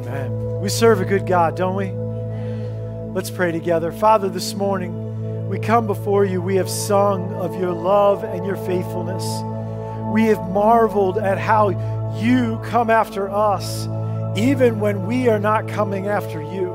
[0.00, 0.60] Amen.
[0.60, 1.92] We serve a good God, don't we?
[3.12, 3.92] Let's pray together.
[3.92, 6.40] Father, this morning we come before you.
[6.40, 9.24] We have sung of your love and your faithfulness.
[10.12, 11.68] We have marveled at how
[12.18, 13.86] you come after us,
[14.38, 16.72] even when we are not coming after you.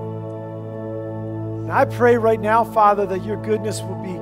[1.63, 4.15] And I pray right now, Father, that your goodness will be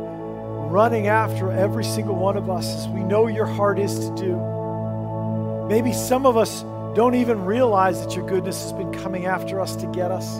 [0.71, 5.67] running after every single one of us as we know your heart is to do.
[5.67, 6.63] Maybe some of us
[6.96, 10.38] don't even realize that your goodness has been coming after us to get us,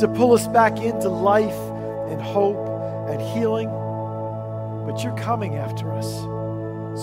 [0.00, 1.58] to pull us back into life
[2.10, 2.56] and hope
[3.08, 3.68] and healing.
[4.86, 6.10] But you're coming after us.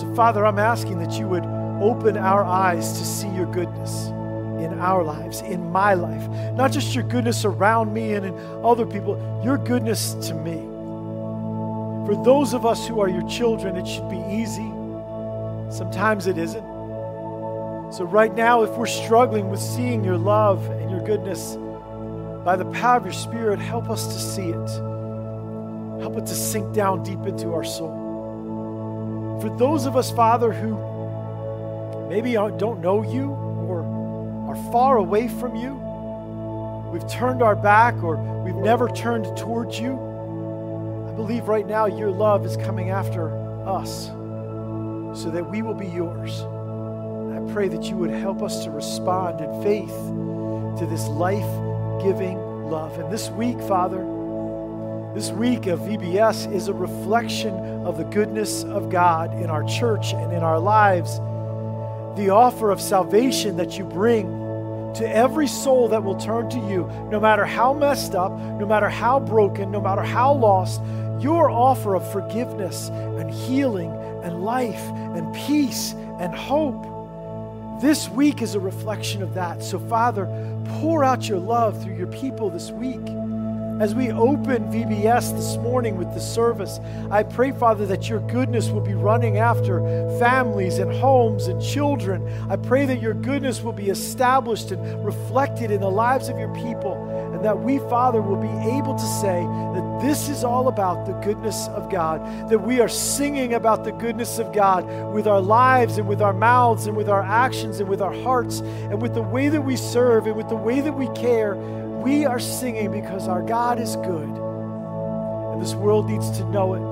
[0.00, 1.44] So, Father, I'm asking that you would
[1.80, 6.28] open our eyes to see your goodness in our lives, in my life.
[6.54, 10.58] Not just your goodness around me and in other people, your goodness to me.
[12.06, 14.68] For those of us who are your children, it should be easy.
[15.70, 16.69] Sometimes it isn't.
[17.92, 21.56] So, right now, if we're struggling with seeing your love and your goodness,
[22.44, 24.70] by the power of your Spirit, help us to see it.
[26.00, 29.38] Help it to sink down deep into our soul.
[29.42, 33.82] For those of us, Father, who maybe don't know you or
[34.48, 35.74] are far away from you,
[36.92, 39.94] we've turned our back or we've never turned towards you,
[41.08, 43.34] I believe right now your love is coming after
[43.68, 44.06] us
[45.20, 46.44] so that we will be yours
[47.52, 49.94] pray that you would help us to respond in faith
[50.78, 51.40] to this life
[52.02, 52.38] giving
[52.70, 52.98] love.
[52.98, 53.98] And this week, Father,
[55.14, 57.52] this week of VBS is a reflection
[57.84, 61.16] of the goodness of God in our church and in our lives.
[62.16, 64.28] The offer of salvation that you bring
[64.94, 68.88] to every soul that will turn to you, no matter how messed up, no matter
[68.88, 70.80] how broken, no matter how lost,
[71.20, 73.90] your offer of forgiveness and healing
[74.22, 74.82] and life
[75.14, 76.99] and peace and hope
[77.80, 79.62] this week is a reflection of that.
[79.62, 80.26] So, Father,
[80.80, 83.00] pour out your love through your people this week.
[83.80, 86.78] As we open VBS this morning with the service,
[87.10, 89.80] I pray, Father, that your goodness will be running after
[90.18, 92.28] families and homes and children.
[92.50, 96.54] I pray that your goodness will be established and reflected in the lives of your
[96.56, 96.92] people
[97.40, 99.40] and that we, Father, will be able to say
[99.72, 102.20] that this is all about the goodness of God,
[102.50, 104.84] that we are singing about the goodness of God
[105.14, 108.60] with our lives and with our mouths and with our actions and with our hearts
[108.60, 111.56] and with the way that we serve and with the way that we care.
[111.56, 114.28] We are singing because our God is good.
[114.28, 116.82] And this world needs to know it,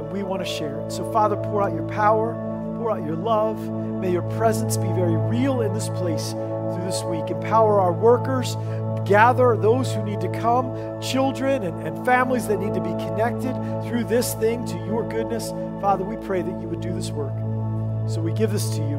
[0.00, 0.92] and we want to share it.
[0.92, 2.34] So, Father, pour out your power,
[2.78, 3.58] pour out your love.
[4.00, 7.28] May your presence be very real in this place through this week.
[7.28, 8.54] Empower our workers,
[9.04, 13.54] gather those who need to come, children and, and families that need to be connected
[13.88, 15.50] through this thing to your goodness.
[15.80, 17.32] Father, we pray that you would do this work.
[18.08, 18.96] So we give this to you.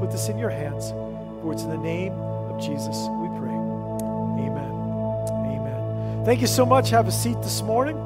[0.00, 0.90] Put this in your hands.
[1.42, 3.54] For it's in the name of Jesus we pray.
[4.44, 4.72] Amen.
[5.30, 6.24] Amen.
[6.24, 6.90] Thank you so much.
[6.90, 7.96] Have a seat this morning.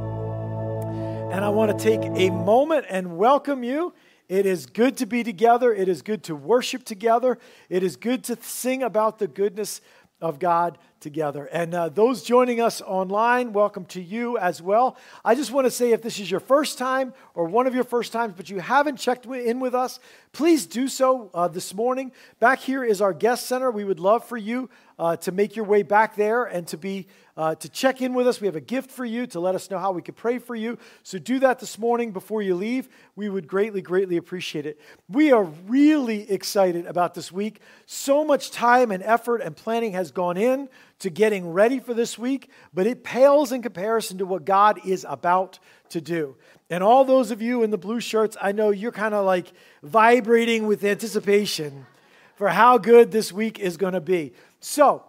[1.33, 3.93] And I want to take a moment and welcome you.
[4.29, 5.73] It is good to be together.
[5.73, 7.39] It is good to worship together.
[7.71, 9.81] It is good to sing about the goodness
[10.21, 11.47] of God together.
[11.47, 14.97] And uh, those joining us online, welcome to you as well.
[15.25, 17.85] I just want to say if this is your first time or one of your
[17.85, 20.01] first times, but you haven't checked in with us,
[20.33, 22.11] please do so uh, this morning.
[22.41, 23.71] Back here is our guest center.
[23.71, 24.69] We would love for you
[24.99, 27.07] uh, to make your way back there and to be
[27.39, 28.41] uh, to check in with us.
[28.41, 30.57] We have a gift for you to let us know how we could pray for
[30.57, 30.77] you.
[31.05, 32.89] So do that this morning before you leave.
[33.15, 34.81] We would greatly, greatly appreciate it.
[35.09, 37.61] We are really excited about this week.
[37.87, 42.19] So much time and effort and planning has gone in to getting ready for this
[42.19, 45.61] week, but it pales in comparison to what God is about
[45.91, 46.35] to do.
[46.71, 49.53] And all those of you in the blue shirts, I know you're kind of like
[49.85, 51.87] vibrating with anticipation
[52.35, 54.33] for how good this week is going to be.
[54.59, 55.05] So,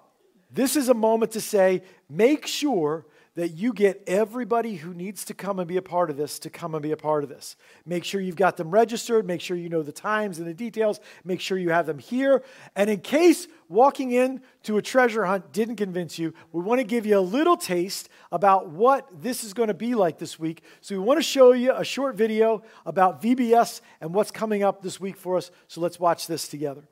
[0.52, 3.06] this is a moment to say, make sure
[3.40, 6.50] that you get everybody who needs to come and be a part of this to
[6.50, 7.56] come and be a part of this.
[7.86, 11.00] Make sure you've got them registered, make sure you know the times and the details,
[11.24, 12.44] make sure you have them here.
[12.76, 16.84] And in case walking in to a treasure hunt didn't convince you, we want to
[16.84, 20.62] give you a little taste about what this is going to be like this week.
[20.82, 24.82] So we want to show you a short video about VBS and what's coming up
[24.82, 25.50] this week for us.
[25.70, 26.84] So let's watch this together.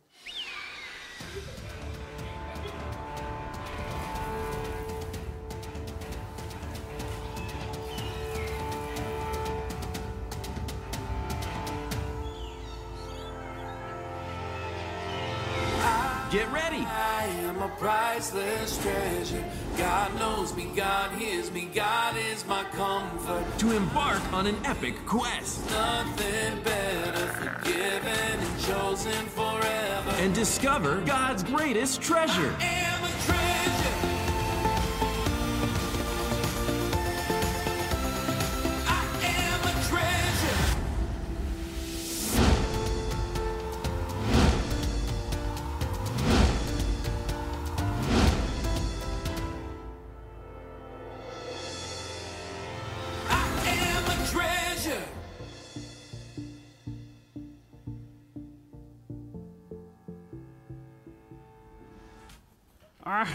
[16.38, 16.86] Get ready.
[16.86, 19.44] I am a priceless treasure.
[19.76, 23.44] God knows me, God hears me, God is my comfort.
[23.58, 25.68] To embark on an epic quest.
[25.72, 30.12] Nothing better, forgiven and chosen forever.
[30.18, 32.56] And discover God's greatest treasure.
[32.60, 32.87] I am treasure.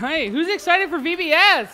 [0.02, 1.68] Right, who's excited for VBS?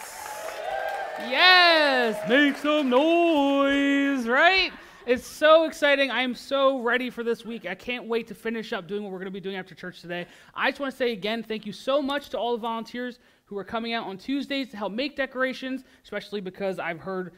[1.21, 4.71] Yes, make some noise, right?
[5.07, 6.11] It's so exciting.
[6.11, 7.65] I am so ready for this week.
[7.65, 10.03] I can't wait to finish up doing what we're going to be doing after church
[10.03, 10.27] today.
[10.55, 13.57] I just want to say again, thank you so much to all the volunteers who
[13.57, 17.33] are coming out on Tuesdays to help make decorations, especially because I've heard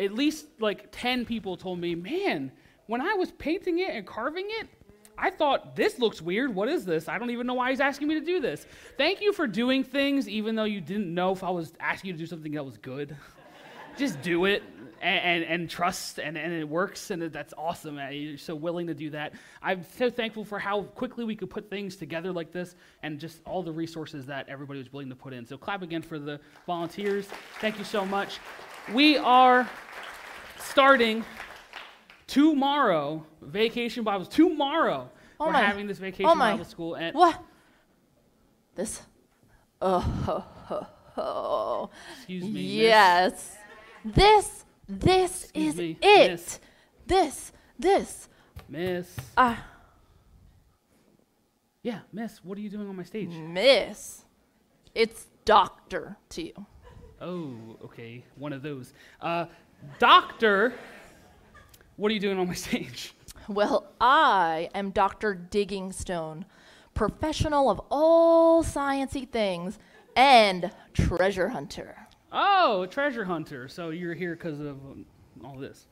[0.00, 2.50] at least like 10 people told me, man,
[2.86, 4.68] when I was painting it and carving it,
[5.16, 6.54] I thought, this looks weird.
[6.54, 7.08] What is this?
[7.08, 8.66] I don't even know why he's asking me to do this.
[8.96, 12.12] Thank you for doing things, even though you didn't know if I was asking you
[12.14, 13.16] to do something that was good.
[13.96, 14.62] Just do it
[15.00, 18.00] and, and, and, trust, and, and it works, and that's awesome.
[18.10, 19.34] You're so willing to do that.
[19.62, 23.40] I'm so thankful for how quickly we could put things together like this and just
[23.44, 25.46] all the resources that everybody was willing to put in.
[25.46, 27.28] So, clap again for the volunteers.
[27.60, 28.38] Thank you so much.
[28.92, 29.68] We are
[30.58, 31.24] starting
[32.26, 34.28] tomorrow, Vacation Bibles.
[34.28, 35.10] Tomorrow,
[35.40, 35.62] oh we're my.
[35.62, 36.94] having this Vacation oh Bible School.
[36.94, 37.42] And what?
[38.74, 39.02] This?
[39.80, 40.86] Oh, oh,
[41.16, 42.60] oh, Excuse me.
[42.60, 43.56] Yes.
[44.04, 44.16] Miss.
[44.16, 46.30] This, this Excuse is me, it.
[46.30, 46.60] Miss.
[47.06, 48.28] This, this.
[48.68, 49.16] Miss.
[49.36, 49.58] Ah.
[49.58, 49.62] Uh,
[51.82, 52.42] yeah, Miss.
[52.42, 53.30] What are you doing on my stage?
[53.30, 54.24] Miss.
[54.94, 56.66] It's doctor to you.
[57.20, 57.54] Oh,
[57.84, 58.24] okay.
[58.36, 58.92] One of those.
[59.20, 59.46] Uh,
[59.98, 60.74] doctor
[61.96, 63.14] what are you doing on my stage?
[63.48, 65.34] Well, I am Dr.
[65.34, 66.46] Digging Stone,
[66.94, 69.78] professional of all sciency things
[70.16, 72.08] and treasure hunter.
[72.32, 73.68] Oh, treasure hunter.
[73.68, 75.04] So you're here because of um,
[75.44, 75.86] all this.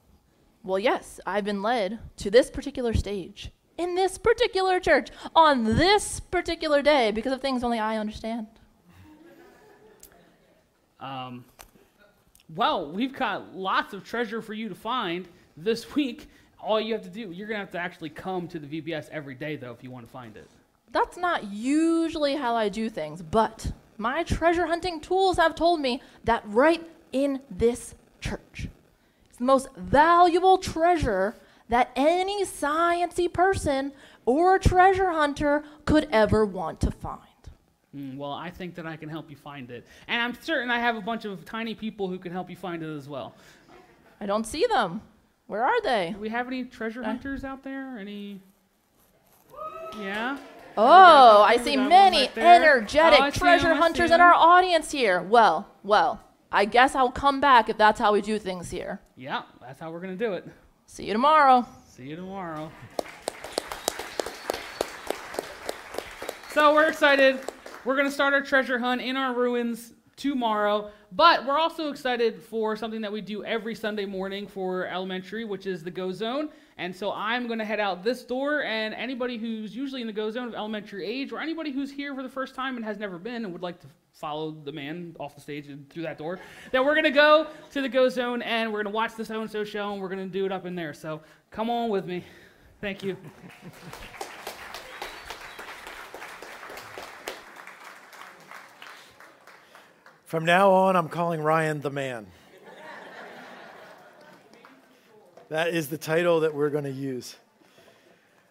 [0.65, 6.21] Well, yes, I've been led to this particular stage in this particular church on this
[6.21, 8.47] particular day because of things only I understand.
[11.01, 11.45] Um,
[12.55, 15.27] well, we've got lots of treasure for you to find
[15.57, 16.29] this week,
[16.61, 19.09] all you have to do, you're going to have to actually come to the VBS
[19.11, 20.49] every day, though, if you want to find it.
[20.93, 26.03] That's not usually how I do things, but my treasure hunting tools have told me
[26.25, 28.69] that right in this church,
[29.29, 31.35] it's the most valuable treasure
[31.69, 33.93] that any sciency person
[34.27, 37.21] or treasure hunter could ever want to find.
[37.97, 39.87] Mm, well, I think that I can help you find it.
[40.09, 42.83] And I'm certain I have a bunch of tiny people who can help you find
[42.83, 43.35] it as well.
[44.21, 45.03] I don't see them.
[45.47, 46.13] Where are they?
[46.15, 47.07] Do we have any treasure uh.
[47.07, 47.99] hunters out there?
[47.99, 48.41] Any?
[49.99, 50.39] Yeah.
[50.77, 55.21] Oh, I see many right energetic oh, treasure hunters in our audience here.
[55.21, 59.01] Well, well, I guess I'll come back if that's how we do things here.
[59.17, 60.47] Yeah, that's how we're going to do it.
[60.87, 61.67] See you tomorrow.
[61.87, 62.71] See you tomorrow.
[66.53, 67.41] So we're excited.
[67.85, 70.91] We're going to start our treasure hunt in our ruins tomorrow.
[71.13, 75.67] But we're also excited for something that we do every Sunday morning for elementary, which
[75.67, 76.49] is the Go Zone.
[76.79, 80.13] And so I'm going to head out this door, and anybody who's usually in the
[80.13, 82.99] Go Zone of elementary age, or anybody who's here for the first time and has
[82.99, 86.19] never been and would like to follow the man off the stage and through that
[86.19, 86.39] door,
[86.71, 89.25] that we're going to go to the Go Zone and we're going to watch the
[89.25, 90.95] so and so show, and we're going to do it up in there.
[90.95, 92.25] So come on with me.
[92.81, 93.17] Thank you.
[100.33, 102.27] From now on, I'm calling Ryan the man.
[105.51, 107.37] that is the title that we're going to use.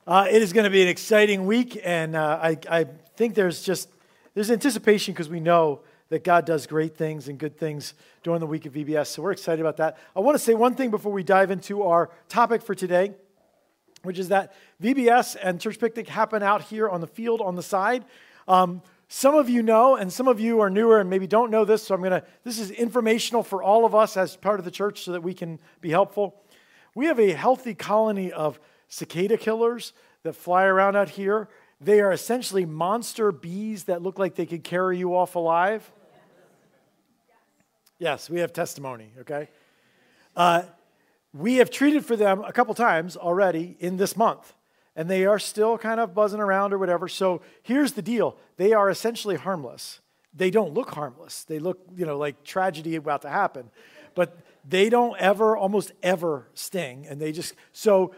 [0.06, 2.86] Uh, it is going to be an exciting week, and uh, I, I
[3.16, 3.90] think there's just
[4.36, 8.46] there's anticipation because we know that God does great things and good things during the
[8.46, 9.08] week of VBS.
[9.08, 9.98] So we're excited about that.
[10.16, 13.16] I want to say one thing before we dive into our topic for today,
[14.04, 17.64] which is that VBS and Church Picnic happen out here on the field on the
[17.64, 18.06] side.
[18.48, 21.66] Um, some of you know, and some of you are newer and maybe don't know
[21.66, 24.64] this, so I'm going to, this is informational for all of us as part of
[24.64, 26.42] the church so that we can be helpful.
[26.96, 29.92] We have a healthy colony of cicada killers
[30.24, 31.50] that fly around out here.
[31.82, 35.92] They are essentially monster bees that look like they could carry you off alive.
[38.00, 39.50] Yes, we have testimony, okay?
[40.38, 40.64] Uh,
[41.34, 44.54] we have treated for them a couple times already in this month
[44.96, 47.08] and they are still kind of buzzing around or whatever.
[47.08, 50.00] So here's the deal they are essentially harmless.
[50.34, 51.44] They don't look harmless.
[51.44, 53.70] They look, you know, like tragedy about to happen.
[54.16, 57.06] But they don't ever, almost ever sting.
[57.08, 58.14] And they just, so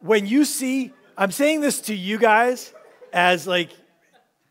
[0.00, 2.72] when you see, I'm saying this to you guys
[3.12, 3.70] as like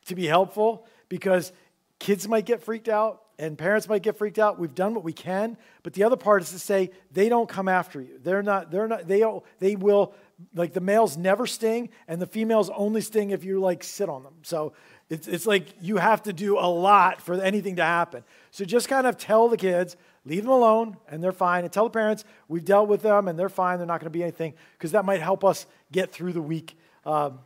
[0.06, 1.52] to be helpful because
[1.98, 4.60] kids might get freaked out and parents might get freaked out.
[4.60, 7.68] We've done what we can, but the other part is to say they don't come
[7.68, 8.20] after you.
[8.22, 8.70] They're not.
[8.70, 9.08] They're not.
[9.08, 9.24] They
[9.60, 10.14] they will
[10.54, 14.24] like the males never sting and the females only sting if you like sit on
[14.24, 14.34] them.
[14.44, 14.74] So
[15.10, 18.24] it's, it's like you have to do a lot for anything to happen.
[18.52, 21.64] So just kind of tell the kids, leave them alone and they're fine.
[21.64, 23.78] And tell the parents, we've dealt with them and they're fine.
[23.78, 26.78] They're not going to be anything because that might help us get through the week
[27.06, 27.40] um,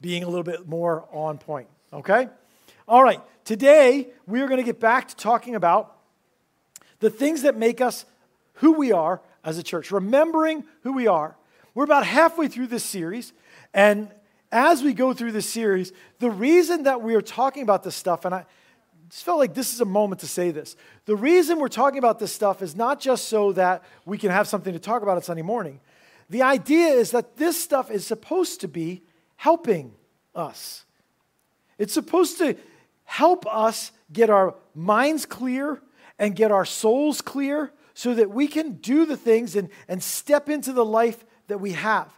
[0.00, 1.68] being a little bit more on point.
[1.92, 2.28] Okay?
[2.86, 3.20] All right.
[3.44, 5.96] Today, we are going to get back to talking about
[7.00, 8.04] the things that make us
[8.54, 11.36] who we are as a church, remembering who we are.
[11.76, 13.34] We're about halfway through this series,
[13.74, 14.08] and
[14.50, 18.24] as we go through this series, the reason that we are talking about this stuff,
[18.24, 18.46] and I
[19.10, 20.74] just felt like this is a moment to say this.
[21.04, 24.48] The reason we're talking about this stuff is not just so that we can have
[24.48, 25.80] something to talk about on Sunday morning.
[26.30, 29.02] The idea is that this stuff is supposed to be
[29.36, 29.92] helping
[30.34, 30.86] us.
[31.76, 32.56] It's supposed to
[33.04, 35.82] help us get our minds clear
[36.18, 40.48] and get our souls clear so that we can do the things and, and step
[40.48, 42.12] into the life that we have.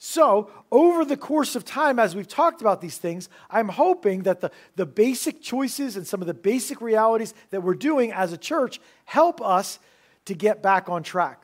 [0.00, 4.40] So, over the course of time, as we've talked about these things, I'm hoping that
[4.40, 8.38] the, the basic choices and some of the basic realities that we're doing as a
[8.38, 9.80] church help us
[10.26, 11.42] to get back on track.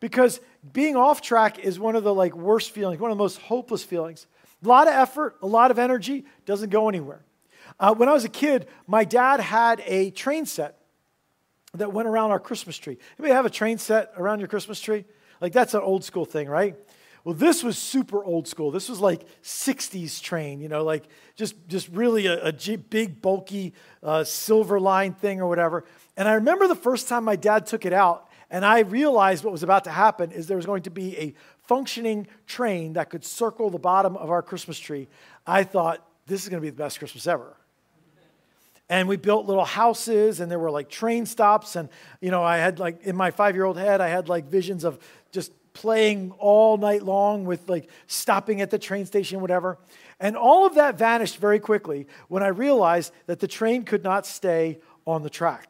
[0.00, 0.40] Because
[0.72, 3.84] being off track is one of the like worst feelings, one of the most hopeless
[3.84, 4.26] feelings.
[4.62, 7.24] A lot of effort, a lot of energy, doesn't go anywhere.
[7.80, 10.76] Uh, when I was a kid, my dad had a train set
[11.74, 12.98] that went around our Christmas tree.
[13.18, 15.04] Anybody have a train set around your Christmas tree?
[15.40, 16.76] Like that's an old school thing, right?
[17.24, 18.70] Well, this was super old school.
[18.70, 21.04] This was like 60s train, you know, like
[21.36, 25.84] just, just really a, a big, bulky uh, silver line thing or whatever.
[26.16, 29.52] And I remember the first time my dad took it out, and I realized what
[29.52, 31.34] was about to happen is there was going to be a
[31.66, 35.06] functioning train that could circle the bottom of our Christmas tree.
[35.46, 37.58] I thought, this is going to be the best Christmas ever
[38.90, 41.88] and we built little houses and there were like train stops and
[42.20, 44.84] you know i had like in my five year old head i had like visions
[44.84, 44.98] of
[45.32, 49.78] just playing all night long with like stopping at the train station whatever.
[50.18, 54.26] And all of that vanished very quickly when i realized that the train could not
[54.26, 55.68] stay on the track.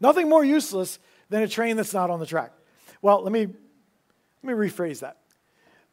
[0.00, 0.98] Nothing more useless
[1.28, 2.52] than a train that's not on the track.
[3.02, 3.54] Well let me let
[4.42, 5.18] me rephrase that.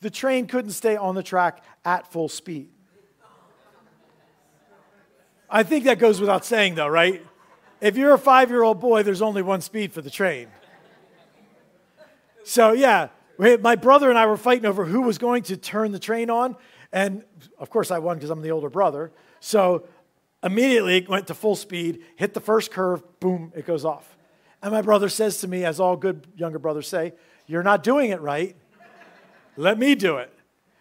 [0.02, 2.70] The train couldn't stay on the track at full speed.
[5.50, 7.26] I think that goes without saying, though, right?
[7.82, 10.48] If you're a five year old boy, there's only one speed for the train.
[12.44, 16.00] So, yeah, my brother and I were fighting over who was going to turn the
[16.00, 16.56] train on.
[16.92, 17.24] And
[17.58, 19.12] of course, I won because I'm the older brother.
[19.40, 19.88] So,
[20.44, 24.18] immediately it went to full speed, hit the first curve, boom, it goes off.
[24.62, 27.14] And my brother says to me, as all good younger brothers say,
[27.48, 28.56] You're not doing it right.
[29.58, 30.34] Let me do it.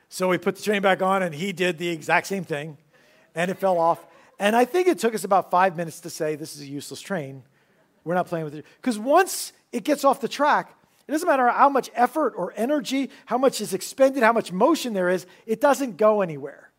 [0.09, 2.79] So we put the train back on, and he did the exact same thing,
[3.35, 4.05] and it fell off.
[4.38, 7.00] And I think it took us about five minutes to say, this is a useless
[7.00, 7.43] train.
[8.05, 8.64] We're not playing with it.
[8.76, 10.75] Because once it gets off the track,
[11.11, 14.93] it doesn't matter how much effort or energy, how much is expended, how much motion
[14.93, 16.71] there is, it doesn't go anywhere.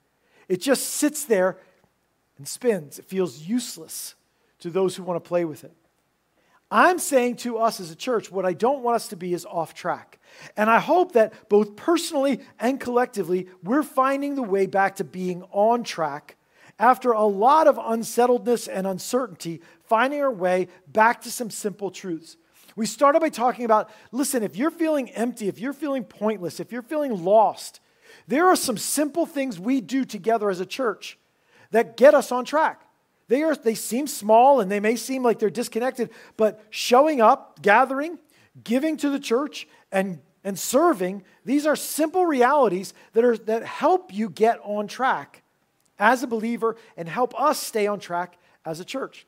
[0.48, 1.58] It just sits there
[2.38, 2.98] and spins.
[2.98, 4.16] It feels useless
[4.60, 5.76] to those who want to play with it.
[6.72, 9.46] I'm saying to us as a church, what I don't want us to be is
[9.46, 10.18] off track.
[10.56, 15.44] And I hope that both personally and collectively, we're finding the way back to being
[15.52, 16.38] on track
[16.80, 22.38] after a lot of unsettledness and uncertainty, finding our way back to some simple truths.
[22.76, 26.72] We started by talking about listen, if you're feeling empty, if you're feeling pointless, if
[26.72, 27.80] you're feeling lost,
[28.28, 31.18] there are some simple things we do together as a church
[31.72, 32.82] that get us on track.
[33.28, 37.62] They, are, they seem small and they may seem like they're disconnected, but showing up,
[37.62, 38.20] gathering,
[38.64, 44.14] giving to the church, and, and serving, these are simple realities that, are, that help
[44.14, 45.44] you get on track
[45.98, 49.26] as a believer and help us stay on track as a church.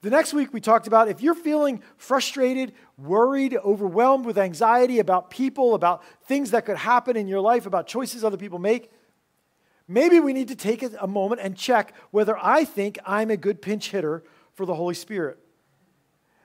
[0.00, 5.28] The next week, we talked about if you're feeling frustrated, worried, overwhelmed with anxiety about
[5.28, 8.92] people, about things that could happen in your life, about choices other people make,
[9.88, 13.60] maybe we need to take a moment and check whether I think I'm a good
[13.60, 14.22] pinch hitter
[14.54, 15.38] for the Holy Spirit.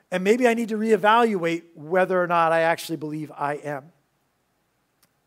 [0.10, 3.93] And maybe I need to reevaluate whether or not I actually believe I am.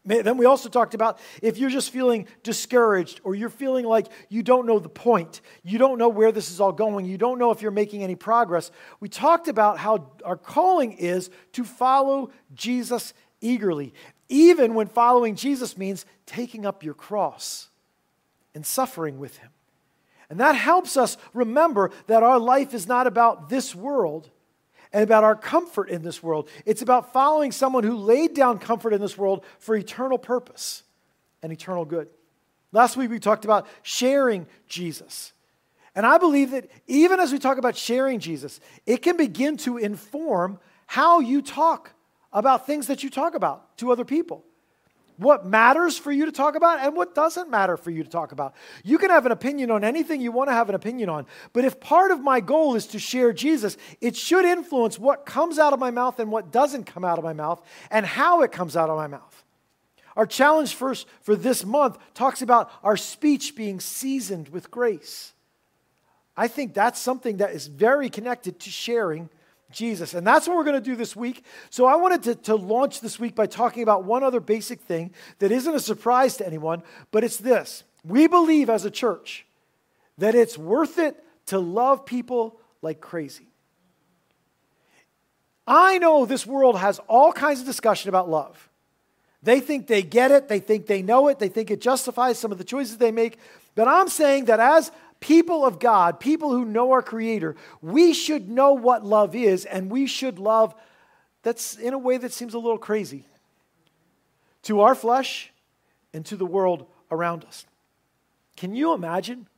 [0.07, 4.45] Then we also talked about if you're just feeling discouraged or you're feeling like you
[4.45, 7.51] don't know the point, you don't know where this is all going, you don't know
[7.51, 8.71] if you're making any progress.
[9.01, 13.93] We talked about how our calling is to follow Jesus eagerly,
[14.29, 17.69] even when following Jesus means taking up your cross
[18.55, 19.51] and suffering with Him.
[20.31, 24.31] And that helps us remember that our life is not about this world
[24.97, 26.49] and about our comfort in this world.
[26.65, 30.85] It's about following someone who laid down comfort in this world for eternal purpose
[31.43, 32.09] and eternal good.
[32.73, 35.35] Last week we talked about sharing Jesus.
[35.95, 39.77] And I believe that even as we talk about sharing Jesus, it can begin to
[39.77, 41.93] inform how you talk
[42.33, 44.47] about things that you talk about to other people
[45.19, 48.33] what matters for you to talk about and what doesn't matter for you to talk
[48.33, 48.55] about.
[48.85, 51.65] You can have an opinion on anything you want to have an opinion on, but
[51.65, 55.73] if part of my goal is to share Jesus, it should influence what comes out
[55.73, 58.77] of my mouth and what doesn't come out of my mouth and how it comes
[58.77, 59.45] out of my mouth.
[60.17, 65.35] Our challenge first for this month talks about our speech being seasoned with grace.
[66.37, 69.31] I think that's something that is very connected to sharing
[69.77, 70.15] Jesus.
[70.15, 71.45] And that's what we're going to do this week.
[71.71, 75.13] So I wanted to, to launch this week by talking about one other basic thing
[75.39, 77.85] that isn't a surprise to anyone, but it's this.
[78.05, 79.47] We believe as a church
[80.19, 83.49] that it's worth it to love people like crazy.
[85.67, 88.71] I know this world has all kinds of discussion about love.
[89.43, 92.51] They think they get it, they think they know it, they think it justifies some
[92.51, 93.39] of the choices they make.
[93.75, 94.91] But I'm saying that as
[95.27, 99.91] people of God, people who know our Creator, we should know what love is, and
[99.91, 100.73] we should love
[101.43, 103.25] that's in a way that seems a little crazy
[104.63, 105.53] to our flesh
[106.13, 107.67] and to the world around us.
[108.57, 109.49] Can you imagine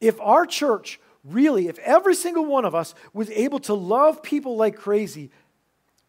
[0.00, 4.56] if our church really, if every single one of us was able to love people
[4.56, 5.30] like crazy,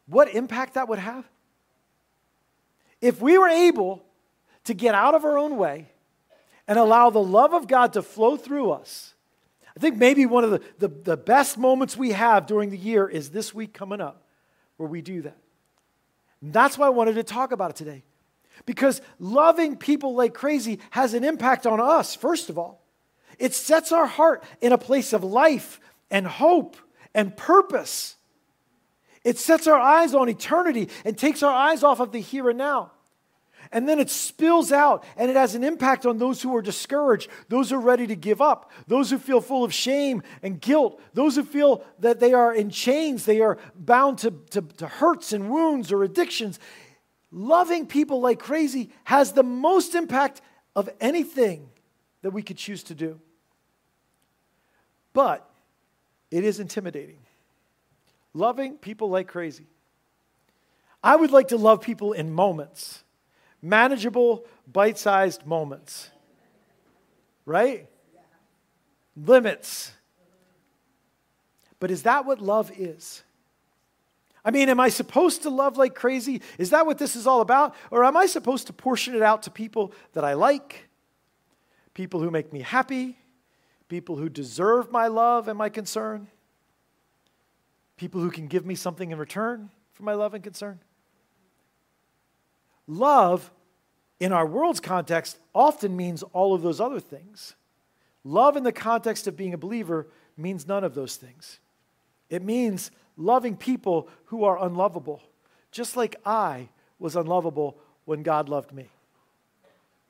[0.07, 1.29] what impact that would have?
[2.99, 4.03] If we were able
[4.63, 5.91] to get out of our own way
[6.71, 9.13] and allow the love of God to flow through us,
[9.75, 13.09] I think maybe one of the, the, the, best moments we have during the year
[13.09, 14.23] is this week coming up
[14.77, 15.35] where we do that.
[16.39, 18.05] And that's why I wanted to talk about it today.
[18.65, 22.81] Because loving people like crazy has an impact on us, first of all.
[23.37, 26.77] It sets our heart in a place of life and hope
[27.13, 28.15] and purpose.
[29.25, 32.57] It sets our eyes on eternity and takes our eyes off of the here and
[32.57, 32.91] now.
[33.71, 37.29] And then it spills out and it has an impact on those who are discouraged,
[37.47, 41.01] those who are ready to give up, those who feel full of shame and guilt,
[41.13, 45.31] those who feel that they are in chains, they are bound to, to, to hurts
[45.31, 46.59] and wounds or addictions.
[47.31, 50.41] Loving people like crazy has the most impact
[50.75, 51.69] of anything
[52.23, 53.19] that we could choose to do.
[55.13, 55.49] But
[56.29, 57.19] it is intimidating.
[58.33, 59.67] Loving people like crazy.
[61.03, 63.00] I would like to love people in moments,
[63.61, 66.09] manageable, bite sized moments.
[67.45, 67.87] Right?
[69.15, 69.91] Limits.
[71.79, 73.23] But is that what love is?
[74.43, 76.41] I mean, am I supposed to love like crazy?
[76.57, 77.75] Is that what this is all about?
[77.91, 80.89] Or am I supposed to portion it out to people that I like,
[81.93, 83.17] people who make me happy,
[83.87, 86.27] people who deserve my love and my concern?
[88.01, 90.79] people who can give me something in return for my love and concern.
[92.87, 93.51] Love,
[94.19, 97.55] in our world's context, often means all of those other things.
[98.23, 101.59] Love, in the context of being a believer, means none of those things.
[102.29, 105.21] It means loving people who are unlovable,
[105.71, 108.89] just like I was unlovable when God loved me.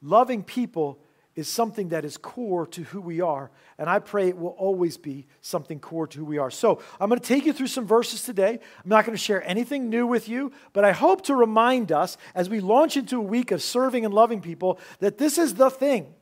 [0.01, 0.97] Loving people
[1.35, 3.51] is something that is core to who we are.
[3.77, 6.51] And I pray it will always be something core to who we are.
[6.51, 8.59] So I'm going to take you through some verses today.
[8.83, 12.17] I'm not going to share anything new with you, but I hope to remind us
[12.35, 15.69] as we launch into a week of serving and loving people that this is the
[15.69, 16.13] thing.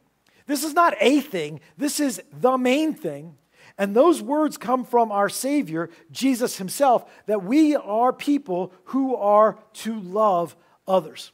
[0.46, 3.36] This is not a thing, this is the main thing.
[3.78, 9.58] And those words come from our Savior, Jesus Himself, that we are people who are
[9.74, 10.56] to love
[10.88, 11.32] others.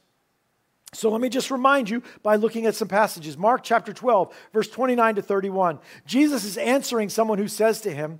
[0.95, 3.37] So let me just remind you by looking at some passages.
[3.37, 5.79] Mark chapter 12, verse 29 to 31.
[6.05, 8.19] Jesus is answering someone who says to him,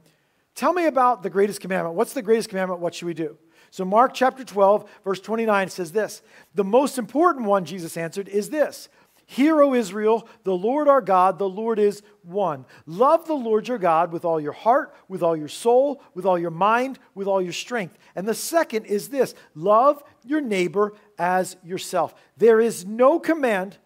[0.56, 1.96] Tell me about the greatest commandment.
[1.96, 2.80] What's the greatest commandment?
[2.80, 3.38] What should we do?
[3.72, 6.22] So, Mark chapter 12, verse 29 says this
[6.54, 8.90] The most important one, Jesus answered, is this
[9.28, 12.66] Hear, O Israel, the Lord our God, the Lord is one.
[12.86, 16.38] Love the Lord your God with all your heart, with all your soul, with all
[16.38, 17.98] your mind, with all your strength.
[18.16, 22.14] And the second is this love your neighbor as yourself.
[22.38, 23.78] There is no command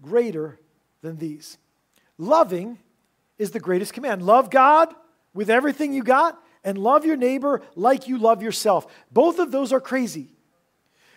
[0.00, 0.60] greater
[1.00, 1.56] than these.
[2.18, 2.78] Loving
[3.38, 4.22] is the greatest command.
[4.22, 4.94] Love God
[5.32, 8.86] with everything you got, and love your neighbor like you love yourself.
[9.10, 10.31] Both of those are crazy.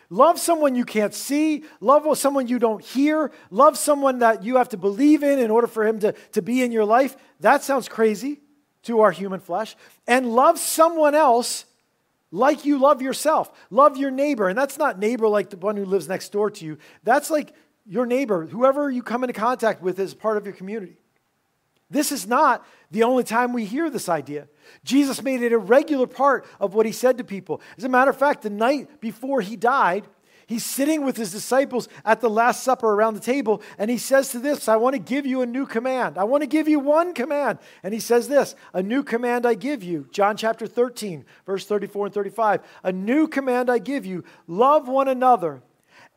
[0.09, 1.63] Love someone you can't see.
[1.79, 3.31] Love someone you don't hear.
[3.49, 6.61] Love someone that you have to believe in in order for him to, to be
[6.61, 7.15] in your life.
[7.39, 8.41] That sounds crazy
[8.83, 9.75] to our human flesh.
[10.07, 11.65] And love someone else
[12.31, 13.51] like you love yourself.
[13.69, 14.47] Love your neighbor.
[14.47, 16.77] And that's not neighbor like the one who lives next door to you.
[17.03, 17.53] That's like
[17.85, 20.97] your neighbor, whoever you come into contact with as part of your community.
[21.89, 24.47] This is not the only time we hear this idea.
[24.83, 27.61] Jesus made it a regular part of what he said to people.
[27.77, 30.07] As a matter of fact, the night before he died,
[30.47, 34.29] he's sitting with his disciples at the Last Supper around the table, and he says
[34.31, 36.17] to this, I want to give you a new command.
[36.17, 37.59] I want to give you one command.
[37.83, 40.07] And he says this, A new command I give you.
[40.11, 42.61] John chapter 13, verse 34 and 35.
[42.83, 45.61] A new command I give you love one another.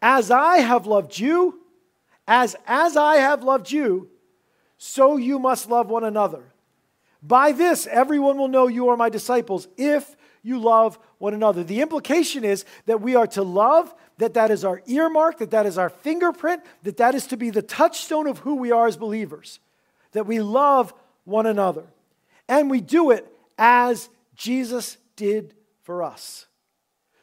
[0.01, 1.61] As I have loved you,
[2.27, 4.09] as, as I have loved you,
[4.79, 6.43] so you must love one another.
[7.23, 11.65] By this, everyone will know you are my disciples if you love one another.
[11.65, 15.67] The implication is that we are to love that that is our earmark, that that
[15.67, 18.97] is our fingerprint, that that is to be the touchstone of who we are as
[18.97, 19.59] believers,
[20.13, 21.85] that we love one another.
[22.49, 23.27] And we do it
[23.59, 26.47] as Jesus did for us.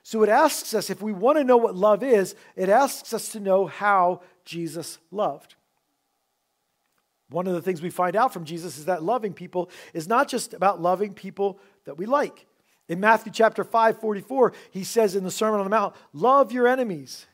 [0.04, 3.30] So it asks us, if we want to know what love is, it asks us
[3.30, 5.56] to know how Jesus loved.
[7.36, 10.30] One of the things we find out from Jesus is that loving people is not
[10.30, 12.45] just about loving people that we like.
[12.88, 16.65] In Matthew chapter 5, 44, he says in the Sermon on the Mount, Love your
[16.65, 17.26] enemies,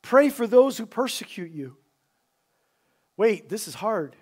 [0.00, 1.76] pray for those who persecute you.
[3.16, 4.14] Wait, this is hard.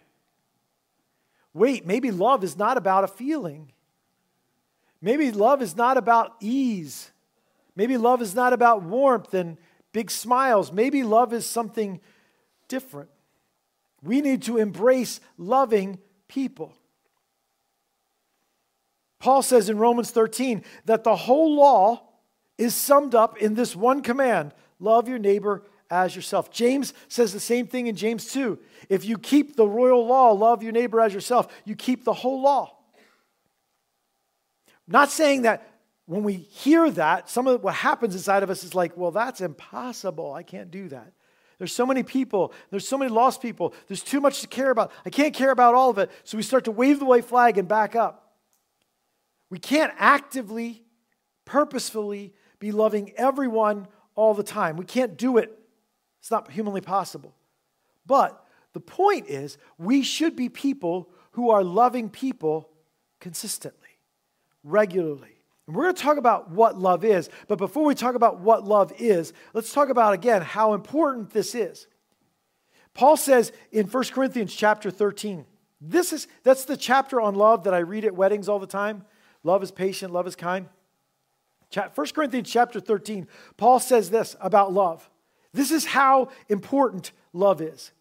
[1.52, 3.70] Wait, maybe love is not about a feeling.
[5.02, 7.10] Maybe love is not about ease.
[7.76, 9.58] Maybe love is not about warmth and
[9.92, 10.72] big smiles.
[10.72, 12.00] Maybe love is something
[12.68, 13.10] different.
[14.02, 16.74] We need to embrace loving people.
[19.18, 22.02] Paul says in Romans 13 that the whole law
[22.56, 26.50] is summed up in this one command love your neighbor as yourself.
[26.50, 28.58] James says the same thing in James 2.
[28.88, 32.42] If you keep the royal law, love your neighbor as yourself, you keep the whole
[32.42, 32.76] law.
[34.86, 35.68] Not saying that
[36.06, 39.40] when we hear that, some of what happens inside of us is like, well, that's
[39.40, 40.32] impossible.
[40.32, 41.12] I can't do that.
[41.58, 42.52] There's so many people.
[42.70, 43.74] There's so many lost people.
[43.88, 44.92] There's too much to care about.
[45.04, 46.10] I can't care about all of it.
[46.24, 48.32] So we start to wave the white flag and back up.
[49.50, 50.84] We can't actively,
[51.44, 54.76] purposefully be loving everyone all the time.
[54.76, 55.58] We can't do it.
[56.20, 57.34] It's not humanly possible.
[58.06, 62.68] But the point is, we should be people who are loving people
[63.20, 63.98] consistently,
[64.62, 65.37] regularly.
[65.68, 67.28] And we're going to talk about what love is.
[67.46, 71.54] But before we talk about what love is, let's talk about again how important this
[71.54, 71.86] is.
[72.94, 75.44] Paul says in 1 Corinthians chapter 13,
[75.80, 79.04] this is that's the chapter on love that I read at weddings all the time.
[79.44, 80.68] Love is patient, love is kind.
[81.72, 83.28] 1 Corinthians chapter 13,
[83.58, 85.08] Paul says this about love.
[85.52, 87.92] This is how important love is.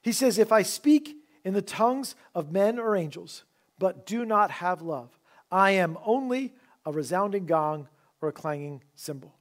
[0.00, 3.44] He says, If I speak in the tongues of men or angels,
[3.78, 5.18] but do not have love,
[5.52, 6.54] I am only
[6.84, 7.88] a resounding gong
[8.20, 9.34] or a clanging cymbal.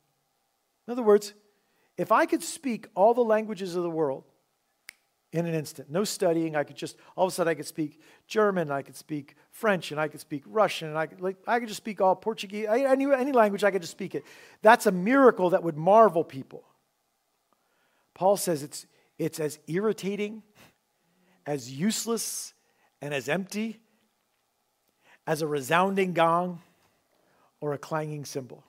[0.88, 1.34] In other words,
[1.98, 4.24] if I could speak all the languages of the world
[5.32, 8.02] in an instant, no studying, I could just, all of a sudden I could speak
[8.28, 11.60] German, I could speak French, and I could speak Russian, and I could, like, I
[11.60, 14.24] could just speak all Portuguese, any, any language, I could just speak it.
[14.62, 16.64] That's a miracle that would marvel people.
[18.16, 20.42] Paul says it's, it's as irritating,
[21.46, 22.54] as useless,
[23.02, 23.80] and as empty
[25.26, 26.62] as a resounding gong
[27.62, 28.64] or a clanging cymbal.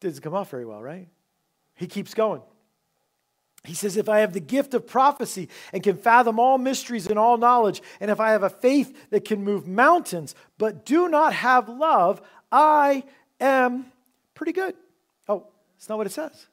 [0.00, 1.08] Doesn't come off very well, right?
[1.74, 2.42] He keeps going.
[3.64, 7.18] He says, If I have the gift of prophecy and can fathom all mysteries and
[7.18, 11.34] all knowledge, and if I have a faith that can move mountains, but do not
[11.34, 13.04] have love, I
[13.38, 13.86] am
[14.34, 14.74] pretty good.
[15.28, 16.46] Oh, it's not what it says.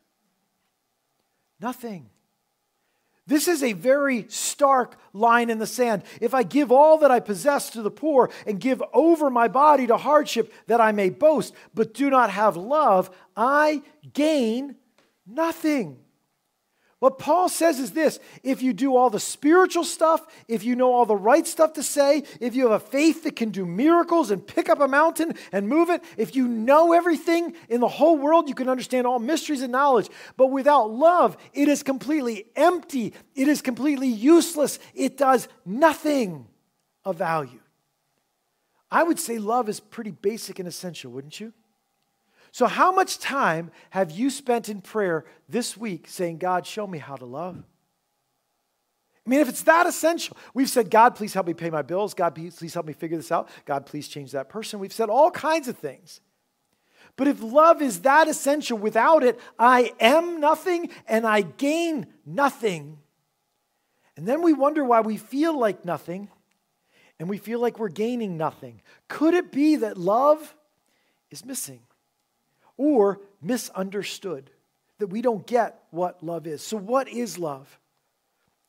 [1.60, 2.10] Nothing.
[3.28, 6.04] This is a very stark line in the sand.
[6.22, 9.86] If I give all that I possess to the poor and give over my body
[9.88, 14.76] to hardship that I may boast, but do not have love, I gain
[15.26, 16.00] nothing.
[17.00, 20.94] What Paul says is this if you do all the spiritual stuff, if you know
[20.94, 24.32] all the right stuff to say, if you have a faith that can do miracles
[24.32, 28.18] and pick up a mountain and move it, if you know everything in the whole
[28.18, 30.10] world, you can understand all mysteries and knowledge.
[30.38, 36.48] But without love, it is completely empty, it is completely useless, it does nothing
[37.06, 37.60] of value.
[38.90, 41.54] I would say love is pretty basic and essential, wouldn't you?
[42.52, 46.98] So, how much time have you spent in prayer this week saying, God, show me
[46.98, 47.64] how to love?
[49.26, 52.14] I mean, if it's that essential, we've said, God, please help me pay my bills.
[52.14, 53.50] God, please help me figure this out.
[53.66, 54.80] God, please change that person.
[54.80, 56.22] We've said all kinds of things.
[57.18, 63.00] But if love is that essential, without it, I am nothing and I gain nothing.
[64.16, 66.30] And then we wonder why we feel like nothing
[67.20, 68.82] and we feel like we're gaining nothing.
[69.08, 70.56] Could it be that love
[71.32, 71.82] is missing?
[72.78, 74.50] Or misunderstood,
[75.00, 76.62] that we don't get what love is.
[76.62, 77.80] So, what is love?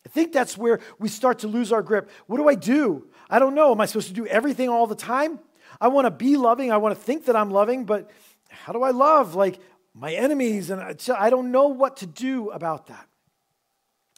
[0.07, 2.11] I think that's where we start to lose our grip.
[2.27, 3.07] What do I do?
[3.29, 3.73] I don't know.
[3.73, 5.39] Am I supposed to do everything all the time?
[5.81, 6.73] I want to be loving.
[6.73, 8.11] I want to think that I'm loving, but
[8.49, 9.35] how do I love?
[9.35, 9.59] Like
[9.95, 13.07] my enemies, and I don't know what to do about that.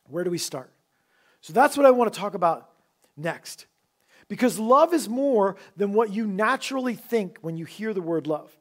[0.09, 0.71] Where do we start?
[1.41, 2.71] So that's what I want to talk about
[3.17, 3.67] next.
[4.29, 8.57] Because love is more than what you naturally think when you hear the word love.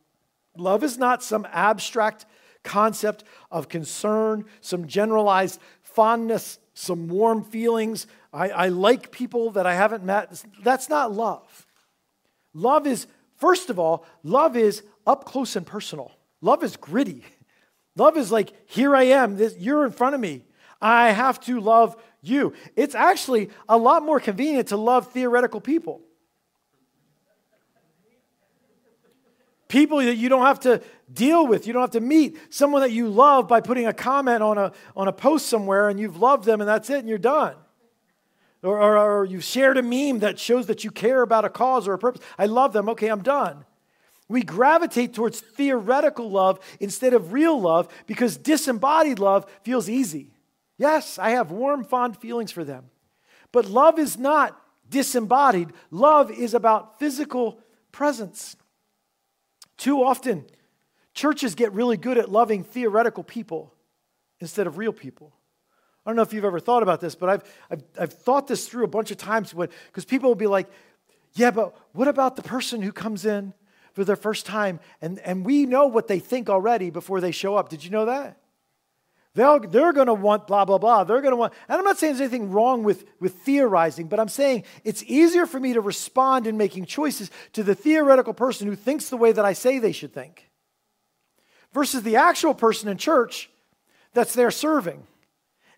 [0.59, 2.25] Love is not some abstract
[2.63, 8.07] concept of concern, some generalized fondness, some warm feelings.
[8.33, 10.43] I, I, like people that I haven't met.
[10.63, 11.65] That's not love.
[12.53, 16.11] Love is, first of all, love is up close and personal.
[16.41, 17.23] Love is gritty.
[17.95, 20.45] Love is like, here I am, this, you're in front of me.
[20.81, 22.53] I have to love you.
[22.75, 26.01] It's actually a lot more convenient to love theoretical people.
[29.69, 30.81] People that you don't have to
[31.13, 32.37] deal with, you don't have to meet.
[32.49, 35.99] Someone that you love by putting a comment on a, on a post somewhere and
[35.99, 37.55] you've loved them and that's it and you're done.
[38.63, 41.87] Or, or, or you've shared a meme that shows that you care about a cause
[41.87, 42.21] or a purpose.
[42.37, 42.89] I love them.
[42.89, 43.63] Okay, I'm done.
[44.27, 50.31] We gravitate towards theoretical love instead of real love because disembodied love feels easy.
[50.77, 52.85] Yes, I have warm, fond feelings for them.
[53.51, 57.59] But love is not disembodied, love is about physical
[57.91, 58.55] presence.
[59.79, 60.45] Too often,
[61.13, 63.73] churches get really good at loving theoretical people
[64.41, 65.33] instead of real people.
[66.05, 68.67] I don't know if you've ever thought about this, but I've, I've, I've thought this
[68.67, 70.67] through a bunch of times because people will be like,
[71.33, 73.53] yeah, but what about the person who comes in
[73.93, 77.55] for their first time and, and we know what they think already before they show
[77.55, 77.69] up?
[77.69, 78.38] Did you know that?
[79.35, 81.03] They'll, they're going to want blah, blah, blah.
[81.03, 84.19] They're going to want, and I'm not saying there's anything wrong with, with theorizing, but
[84.19, 88.67] I'm saying it's easier for me to respond in making choices to the theoretical person
[88.67, 90.49] who thinks the way that I say they should think
[91.73, 93.49] versus the actual person in church
[94.13, 95.05] that's there serving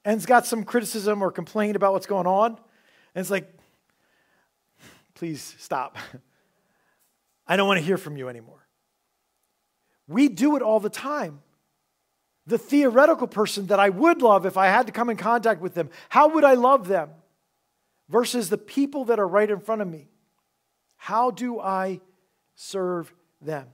[0.06, 2.52] and's got some criticism or complaint about what's going on.
[3.14, 3.52] And it's like,
[5.14, 5.98] please stop.
[7.48, 8.66] I don't want to hear from you anymore.
[10.08, 11.42] We do it all the time
[12.48, 15.74] the theoretical person that I would love if I had to come in contact with
[15.74, 15.90] them.
[16.10, 17.10] How would I love them?
[18.10, 20.10] Versus the people that are right in front of me.
[20.98, 22.02] How do I
[22.56, 23.68] serve them?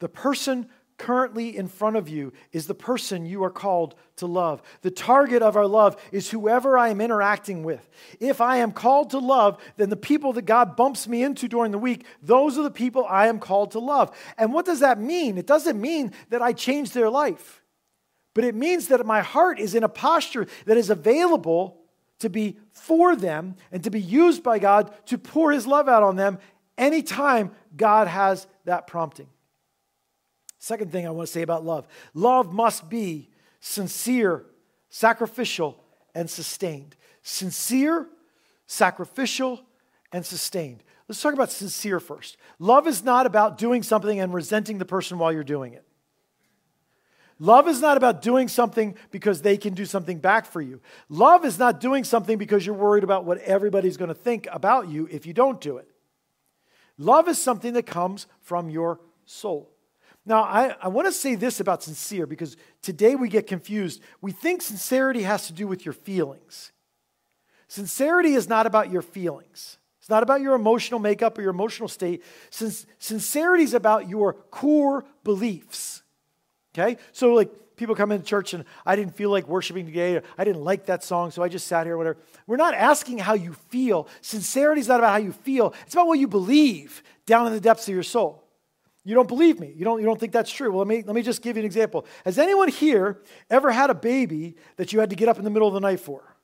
[0.00, 0.68] The person
[0.98, 4.60] currently in front of you is the person you are called to love.
[4.82, 7.88] The target of our love is whoever I am interacting with.
[8.20, 11.70] If I am called to love, then the people that God bumps me into during
[11.70, 14.14] the week, those are the people I am called to love.
[14.36, 15.38] And what does that mean?
[15.38, 17.62] It doesn't mean that I change their life,
[18.34, 21.78] but it means that my heart is in a posture that is available
[22.18, 26.02] to be for them and to be used by God to pour his love out
[26.02, 26.38] on them
[26.76, 29.28] anytime God has that prompting.
[30.58, 34.44] Second thing I want to say about love love must be sincere,
[34.88, 35.82] sacrificial,
[36.14, 36.96] and sustained.
[37.22, 38.08] Sincere,
[38.66, 39.60] sacrificial,
[40.12, 40.82] and sustained.
[41.08, 42.36] Let's talk about sincere first.
[42.58, 45.84] Love is not about doing something and resenting the person while you're doing it.
[47.40, 50.80] Love is not about doing something because they can do something back for you.
[51.08, 54.88] Love is not doing something because you're worried about what everybody's going to think about
[54.88, 55.88] you if you don't do it.
[56.98, 59.70] Love is something that comes from your soul.
[60.28, 64.02] Now, I, I want to say this about sincere because today we get confused.
[64.20, 66.70] We think sincerity has to do with your feelings.
[67.66, 69.78] Sincerity is not about your feelings.
[70.00, 72.22] It's not about your emotional makeup or your emotional state.
[72.50, 76.02] Since sincerity is about your core beliefs.
[76.74, 76.98] Okay?
[77.12, 80.20] So, like, people come into church and I didn't feel like worshiping today.
[80.36, 82.18] I didn't like that song, so I just sat here, whatever.
[82.46, 84.08] We're not asking how you feel.
[84.20, 87.60] Sincerity is not about how you feel, it's about what you believe down in the
[87.60, 88.44] depths of your soul.
[89.08, 89.72] You don't believe me.
[89.74, 90.70] You don't, you don't think that's true.
[90.70, 92.04] Well, let me, let me just give you an example.
[92.26, 95.50] Has anyone here ever had a baby that you had to get up in the
[95.50, 96.36] middle of the night for?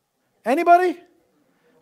[0.47, 0.99] Anybody?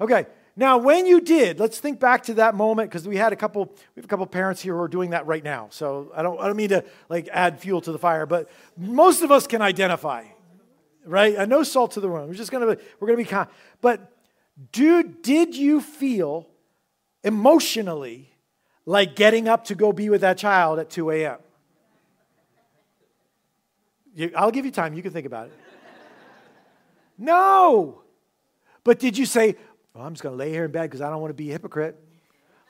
[0.01, 0.27] Okay.
[0.57, 3.67] Now, when you did, let's think back to that moment because we had a couple.
[3.95, 5.69] We have a couple parents here who are doing that right now.
[5.71, 6.41] So I don't.
[6.41, 9.63] I don't mean to like add fuel to the fire, but most of us can
[9.63, 10.25] identify,
[11.07, 11.37] right?
[11.37, 12.27] And no salt to the wound.
[12.27, 12.77] We're just gonna.
[12.99, 13.49] We're gonna be kind.
[13.81, 14.13] But,
[14.73, 16.49] dude, did you feel
[17.23, 18.32] emotionally
[18.87, 21.39] like getting up to go be with that child at 2 a.m.
[24.37, 24.95] I'll give you time.
[24.95, 25.53] You can think about it.
[27.17, 28.03] No.
[28.85, 29.57] But did you say,
[29.95, 31.51] well, I'm just going to lay here in bed because I don't want to be
[31.51, 31.99] a hypocrite?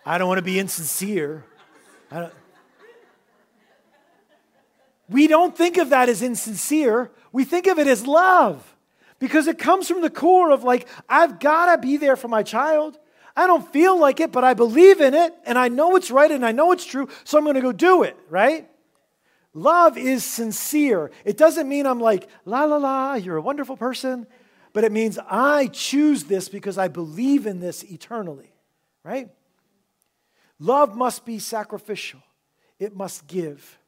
[0.04, 1.44] I don't want to be insincere.
[2.10, 2.32] Don't...
[5.08, 7.10] We don't think of that as insincere.
[7.32, 8.76] We think of it as love
[9.18, 12.42] because it comes from the core of like, I've got to be there for my
[12.42, 12.98] child.
[13.36, 16.30] I don't feel like it, but I believe in it and I know it's right
[16.30, 18.68] and I know it's true, so I'm going to go do it, right?
[19.54, 21.10] Love is sincere.
[21.24, 24.26] It doesn't mean I'm like, la la la, you're a wonderful person,
[24.72, 28.52] but it means I choose this because I believe in this eternally,
[29.04, 29.30] right?
[30.58, 32.20] Love must be sacrificial,
[32.78, 33.78] it must give.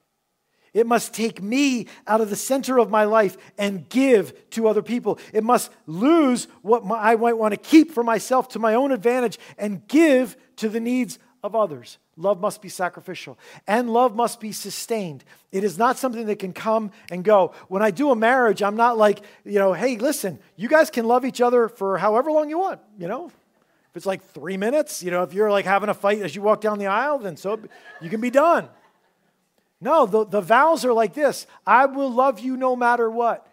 [0.74, 4.82] It must take me out of the center of my life and give to other
[4.82, 5.20] people.
[5.32, 8.90] It must lose what my, I might want to keep for myself to my own
[8.90, 11.98] advantage and give to the needs of others.
[12.16, 15.24] Love must be sacrificial and love must be sustained.
[15.52, 17.52] It is not something that can come and go.
[17.68, 21.06] When I do a marriage, I'm not like, you know, hey, listen, you guys can
[21.06, 23.26] love each other for however long you want, you know?
[23.26, 26.42] If it's like three minutes, you know, if you're like having a fight as you
[26.42, 27.60] walk down the aisle, then so
[28.00, 28.68] you can be done.
[29.84, 33.46] No, the, the vows are like this I will love you no matter what.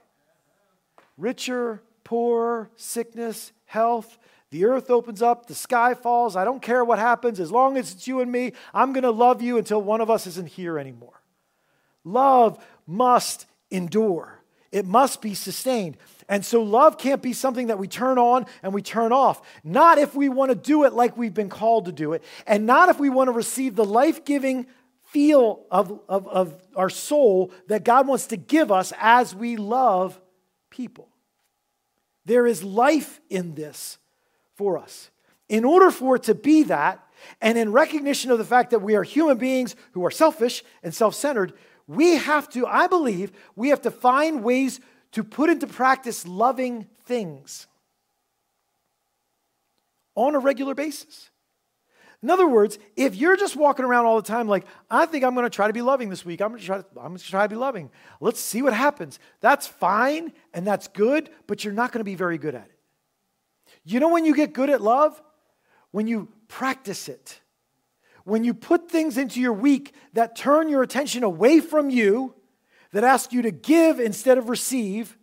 [1.17, 4.17] Richer, poor, sickness, health,
[4.49, 6.37] the earth opens up, the sky falls.
[6.37, 7.41] I don't care what happens.
[7.41, 10.09] As long as it's you and me, I'm going to love you until one of
[10.09, 11.21] us isn't here anymore.
[12.05, 14.39] Love must endure,
[14.71, 15.97] it must be sustained.
[16.29, 19.41] And so, love can't be something that we turn on and we turn off.
[19.65, 22.65] Not if we want to do it like we've been called to do it, and
[22.65, 24.65] not if we want to receive the life giving
[25.11, 30.19] feel of, of, of our soul that God wants to give us as we love
[30.69, 31.09] people.
[32.25, 33.97] There is life in this
[34.55, 35.11] for us.
[35.49, 37.05] In order for it to be that,
[37.41, 40.93] and in recognition of the fact that we are human beings who are selfish and
[40.93, 41.53] self centered,
[41.87, 44.79] we have to, I believe, we have to find ways
[45.11, 47.67] to put into practice loving things
[50.15, 51.30] on a regular basis.
[52.23, 55.33] In other words, if you're just walking around all the time like, I think I'm
[55.33, 56.65] going to try to be loving this week, I'm going to
[57.17, 57.89] try to, be loving.
[58.19, 59.19] Let's see what happens.
[59.39, 62.77] That's fine and that's good, but you're not going to be very good at it.
[63.83, 65.19] You know when you get good at love?
[65.89, 67.39] When you practice it.
[68.23, 72.35] When you put things into your week that turn your attention away from you,
[72.91, 75.17] that ask you to give instead of receive,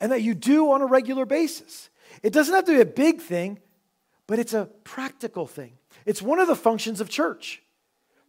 [0.00, 1.90] and that you do on a regular basis.
[2.22, 3.58] It doesn't have to be a big thing,
[4.26, 5.72] but it's a practical thing.
[6.06, 7.62] It's one of the functions of church.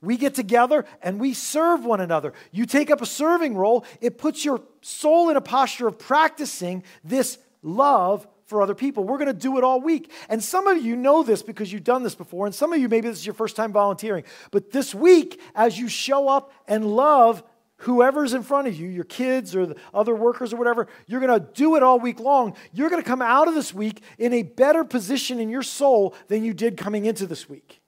[0.01, 2.33] We get together and we serve one another.
[2.51, 6.83] You take up a serving role, it puts your soul in a posture of practicing
[7.03, 9.05] this love for other people.
[9.05, 10.11] We're going to do it all week.
[10.27, 12.89] And some of you know this because you've done this before, and some of you
[12.89, 14.25] maybe this is your first time volunteering.
[14.51, 17.43] But this week, as you show up and love
[17.81, 21.39] whoever's in front of you, your kids or the other workers or whatever, you're going
[21.39, 22.55] to do it all week long.
[22.73, 26.15] You're going to come out of this week in a better position in your soul
[26.27, 27.81] than you did coming into this week.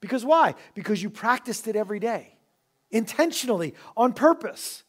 [0.00, 0.54] Because why?
[0.74, 2.36] Because you practiced it every day,
[2.90, 4.82] intentionally, on purpose.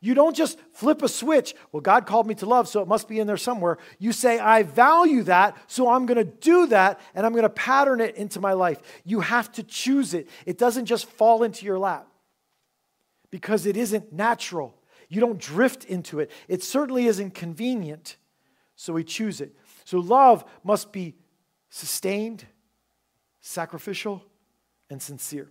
[0.00, 1.54] You don't just flip a switch.
[1.72, 3.78] Well, God called me to love, so it must be in there somewhere.
[3.98, 7.48] You say, I value that, so I'm going to do that, and I'm going to
[7.48, 8.80] pattern it into my life.
[9.04, 10.28] You have to choose it.
[10.44, 12.06] It doesn't just fall into your lap
[13.30, 14.74] because it isn't natural.
[15.08, 16.30] You don't drift into it.
[16.48, 18.16] It certainly isn't convenient,
[18.74, 19.54] so we choose it.
[19.84, 21.14] So love must be
[21.70, 22.46] sustained,
[23.40, 24.22] sacrificial,
[24.90, 25.50] and sincere.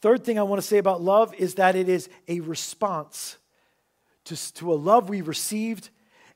[0.00, 3.36] Third thing I want to say about love is that it is a response
[4.24, 5.90] to, to a love we received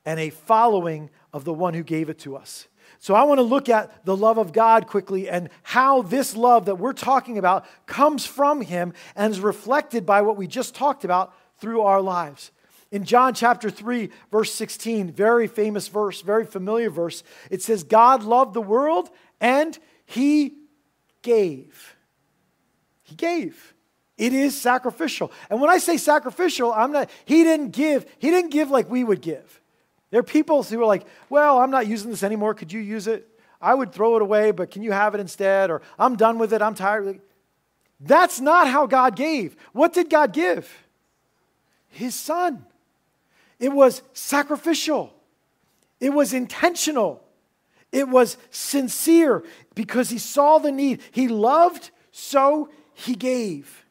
[0.04, 2.66] and a following of the one who gave it to us.
[3.02, 6.66] So I want to look at the love of God quickly and how this love
[6.66, 11.04] that we're talking about comes from Him and is reflected by what we just talked
[11.04, 12.52] about through our lives.
[12.92, 18.22] In John chapter 3, verse 16, very famous verse, very familiar verse, it says, God
[18.22, 19.10] loved the world
[19.40, 20.54] and He
[21.22, 21.96] gave.
[23.02, 23.74] He gave.
[24.16, 25.32] It is sacrificial.
[25.50, 29.02] And when I say sacrificial, I'm not, He didn't give, He didn't give like we
[29.02, 29.61] would give.
[30.12, 32.52] There are people who are like, well, I'm not using this anymore.
[32.52, 33.26] Could you use it?
[33.62, 35.70] I would throw it away, but can you have it instead?
[35.70, 36.60] Or I'm done with it.
[36.60, 37.18] I'm tired.
[37.98, 39.56] That's not how God gave.
[39.72, 40.70] What did God give?
[41.88, 42.66] His son.
[43.58, 45.14] It was sacrificial,
[46.00, 47.22] it was intentional,
[47.92, 49.44] it was sincere
[49.74, 51.00] because he saw the need.
[51.12, 53.86] He loved, so he gave.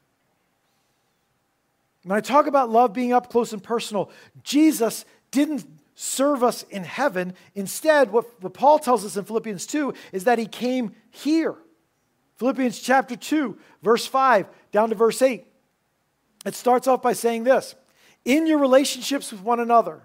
[2.04, 4.12] When I talk about love being up close and personal,
[4.44, 5.66] Jesus didn't
[6.02, 7.32] serve us in heaven.
[7.54, 11.56] Instead, what, what Paul tells us in Philippians 2 is that he came here.
[12.38, 15.46] Philippians chapter 2, verse 5 down to verse 8.
[16.44, 17.76] It starts off by saying this
[18.26, 20.02] In your relationships with one another,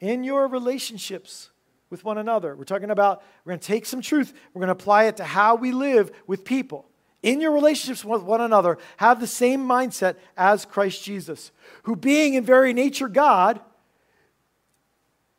[0.00, 1.50] in your relationships
[1.90, 4.82] with one another, we're talking about, we're going to take some truth, we're going to
[4.82, 6.88] apply it to how we live with people.
[7.22, 11.52] In your relationships with one another, have the same mindset as Christ Jesus,
[11.82, 13.60] who being in very nature God,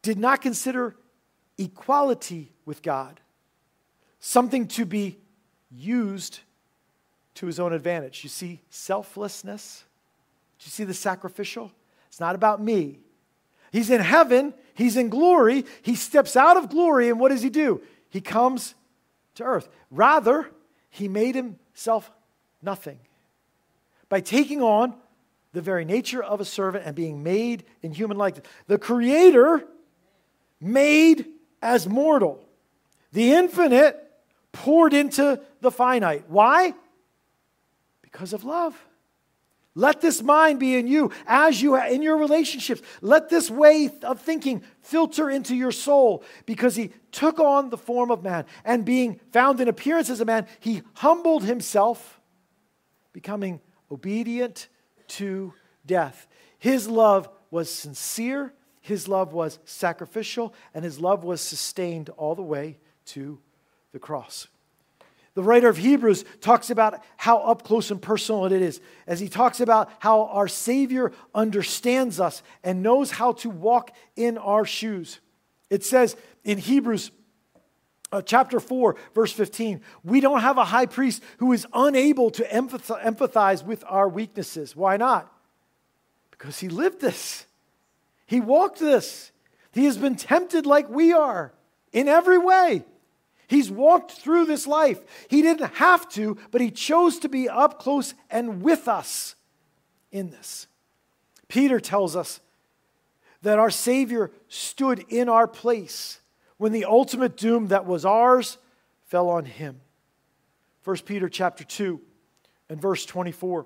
[0.01, 0.95] did not consider
[1.57, 3.19] equality with God
[4.19, 5.17] something to be
[5.69, 6.39] used
[7.35, 8.23] to his own advantage.
[8.23, 9.83] You see selflessness?
[10.59, 11.71] Do you see the sacrificial?
[12.07, 12.99] It's not about me.
[13.71, 15.65] He's in heaven, he's in glory.
[15.81, 17.81] He steps out of glory, and what does he do?
[18.09, 18.75] He comes
[19.35, 19.69] to earth.
[19.89, 20.51] Rather,
[20.89, 22.11] he made himself
[22.61, 22.99] nothing
[24.09, 24.93] by taking on
[25.53, 28.45] the very nature of a servant and being made in human likeness.
[28.67, 29.65] The Creator
[30.61, 31.25] made
[31.61, 32.43] as mortal.
[33.11, 33.97] The infinite
[34.51, 36.25] poured into the finite.
[36.29, 36.73] Why?
[38.01, 38.75] Because of love.
[39.73, 42.81] Let this mind be in you as you in your relationships.
[43.01, 48.11] Let this way of thinking filter into your soul because he took on the form
[48.11, 52.19] of man and being found in appearance as a man, he humbled himself,
[53.13, 54.67] becoming obedient
[55.07, 55.53] to
[55.85, 56.27] death.
[56.59, 62.41] His love was sincere, his love was sacrificial, and his love was sustained all the
[62.41, 63.39] way to
[63.93, 64.47] the cross.
[65.33, 69.29] The writer of Hebrews talks about how up close and personal it is, as he
[69.29, 75.19] talks about how our Savior understands us and knows how to walk in our shoes.
[75.69, 77.11] It says in Hebrews
[78.11, 82.43] uh, chapter 4, verse 15, we don't have a high priest who is unable to
[82.43, 84.75] empathize with our weaknesses.
[84.75, 85.31] Why not?
[86.31, 87.45] Because he lived this,
[88.31, 89.29] he walked this,
[89.73, 91.51] he has been tempted like we are
[91.91, 92.85] in every way.
[93.49, 95.01] He's walked through this life.
[95.29, 99.35] He didn't have to, but he chose to be up close and with us
[100.13, 100.67] in this.
[101.49, 102.39] Peter tells us
[103.41, 106.21] that our Savior stood in our place
[106.55, 108.57] when the ultimate doom that was ours
[109.07, 109.81] fell on him.
[110.85, 111.99] 1 Peter chapter 2
[112.69, 113.65] and verse 24.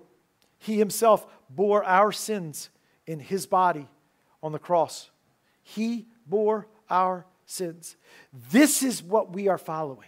[0.57, 2.71] He himself bore our sins
[3.05, 3.87] in his body
[4.45, 5.09] on the cross.
[5.63, 7.95] He bore our sins.
[8.51, 10.07] This is what we are following.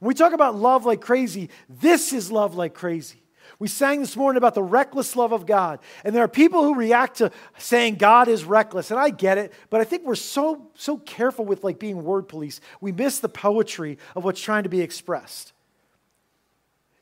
[0.00, 3.22] When we talk about love like crazy, this is love like crazy.
[3.58, 5.78] We sang this morning about the reckless love of God.
[6.04, 8.90] And there are people who react to saying God is reckless.
[8.90, 12.28] And I get it, but I think we're so so careful with like being word
[12.28, 12.60] police.
[12.82, 15.54] We miss the poetry of what's trying to be expressed.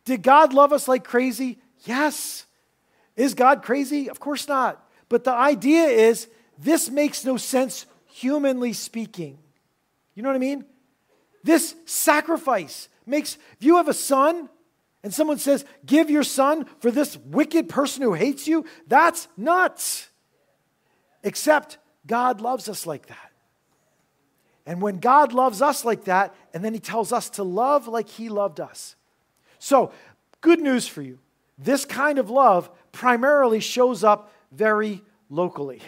[0.04, 1.58] Did God love us like crazy?
[1.86, 2.46] Yes.
[3.16, 4.08] Is God crazy?
[4.08, 4.88] Of course not.
[5.08, 6.28] But the idea is
[6.58, 9.38] this makes no sense humanly speaking.
[10.14, 10.64] You know what I mean?
[11.42, 14.48] This sacrifice makes, if you have a son
[15.02, 20.08] and someone says, give your son for this wicked person who hates you, that's nuts.
[21.24, 23.32] Except God loves us like that.
[24.66, 28.08] And when God loves us like that, and then he tells us to love like
[28.08, 28.94] he loved us.
[29.58, 29.92] So,
[30.40, 31.18] good news for you.
[31.58, 35.80] This kind of love primarily shows up very locally.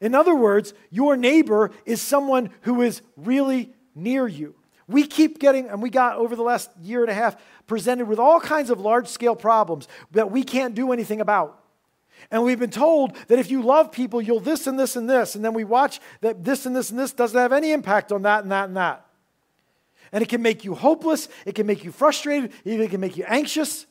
[0.00, 4.54] In other words, your neighbor is someone who is really near you.
[4.86, 7.36] We keep getting, and we got over the last year and a half,
[7.66, 11.62] presented with all kinds of large scale problems that we can't do anything about.
[12.30, 15.34] And we've been told that if you love people, you'll this and this and this.
[15.34, 18.22] And then we watch that this and this and this doesn't have any impact on
[18.22, 19.04] that and that and that.
[20.10, 23.24] And it can make you hopeless, it can make you frustrated, it can make you
[23.28, 23.86] anxious.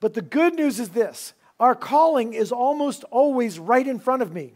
[0.00, 4.32] But the good news is this our calling is almost always right in front of
[4.32, 4.52] me.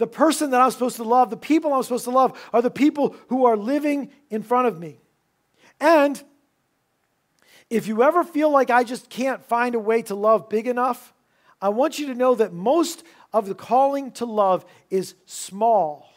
[0.00, 2.70] The person that I'm supposed to love, the people I'm supposed to love, are the
[2.70, 4.98] people who are living in front of me.
[5.78, 6.22] And
[7.68, 11.12] if you ever feel like I just can't find a way to love big enough,
[11.60, 13.02] I want you to know that most
[13.34, 16.10] of the calling to love is small,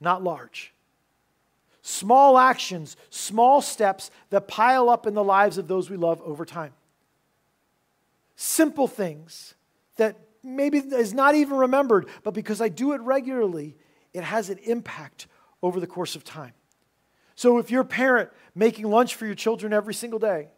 [0.00, 0.72] not large.
[1.82, 6.44] Small actions, small steps that pile up in the lives of those we love over
[6.44, 6.72] time.
[8.36, 9.54] Simple things
[9.96, 13.76] that maybe is not even remembered, but because I do it regularly,
[14.12, 15.26] it has an impact
[15.62, 16.52] over the course of time.
[17.34, 20.48] So if you're a parent making lunch for your children every single day,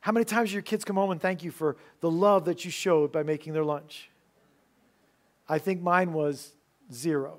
[0.00, 2.64] how many times do your kids come home and thank you for the love that
[2.64, 4.10] you showed by making their lunch?
[5.48, 6.52] I think mine was
[6.92, 7.38] zero.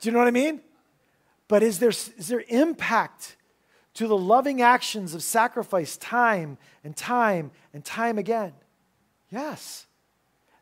[0.00, 0.60] do you know what I mean?
[1.48, 3.36] But is there, is there impact
[3.94, 8.52] to the loving actions of sacrifice time and time and time again?
[9.32, 9.86] Yes.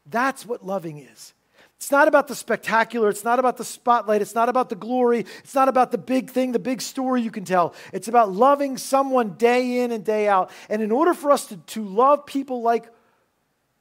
[0.07, 1.35] That's what loving is.
[1.77, 3.09] It's not about the spectacular.
[3.09, 4.23] It's not about the spotlight.
[4.23, 5.25] It's not about the glory.
[5.39, 7.75] It's not about the big thing, the big story you can tell.
[7.93, 10.51] It's about loving someone day in and day out.
[10.69, 12.87] And in order for us to, to love people like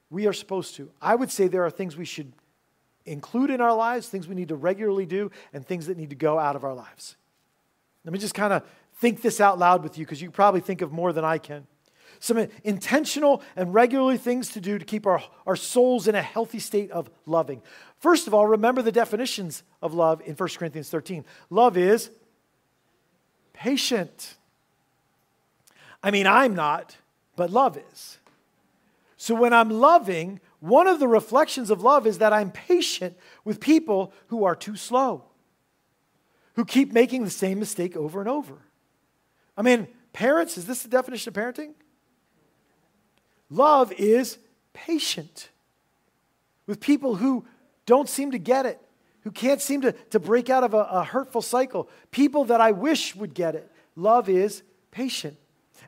[0.08, 2.32] we are supposed to, I would say there are things we should
[3.04, 6.16] include in our lives, things we need to regularly do, and things that need to
[6.16, 7.16] go out of our lives.
[8.04, 8.62] Let me just kind of
[8.94, 11.66] think this out loud with you because you probably think of more than I can
[12.20, 16.58] some intentional and regularly things to do to keep our, our souls in a healthy
[16.58, 17.62] state of loving.
[17.98, 21.24] First of all, remember the definitions of love in 1 Corinthians 13.
[21.48, 22.10] Love is
[23.54, 24.36] patient.
[26.02, 26.96] I mean, I'm not,
[27.36, 28.18] but love is.
[29.16, 33.60] So when I'm loving, one of the reflections of love is that I'm patient with
[33.60, 35.24] people who are too slow,
[36.54, 38.58] who keep making the same mistake over and over.
[39.56, 41.72] I mean, parents, is this the definition of parenting?
[43.50, 44.38] Love is
[44.72, 45.48] patient
[46.66, 47.44] with people who
[47.84, 48.80] don't seem to get it,
[49.22, 52.70] who can't seem to, to break out of a, a hurtful cycle, people that I
[52.70, 53.70] wish would get it.
[53.96, 55.36] Love is patient.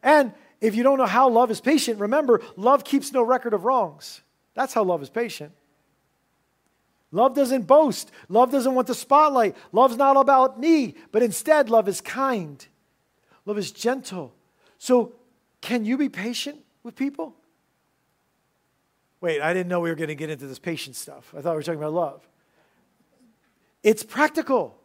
[0.03, 3.65] And if you don't know how love is patient, remember, love keeps no record of
[3.65, 4.23] wrongs.
[4.55, 5.53] That's how love is patient.
[7.13, 8.11] Love doesn't boast.
[8.29, 9.55] Love doesn't want the spotlight.
[9.71, 12.67] Love's not about me, but instead, love is kind.
[13.45, 14.35] Love is gentle.
[14.79, 15.13] So
[15.61, 17.35] Can you be patient with people?
[19.23, 21.33] Wait, I didn't know we were going to get into this patience stuff.
[21.35, 22.29] I thought we were talking about love.
[23.83, 24.77] It's practical,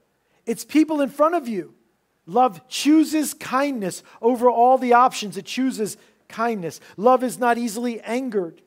[0.46, 1.74] it's people in front of you.
[2.26, 5.98] Love chooses kindness over all the options, it chooses
[6.30, 6.80] kindness.
[6.98, 8.62] Love is not easily angered.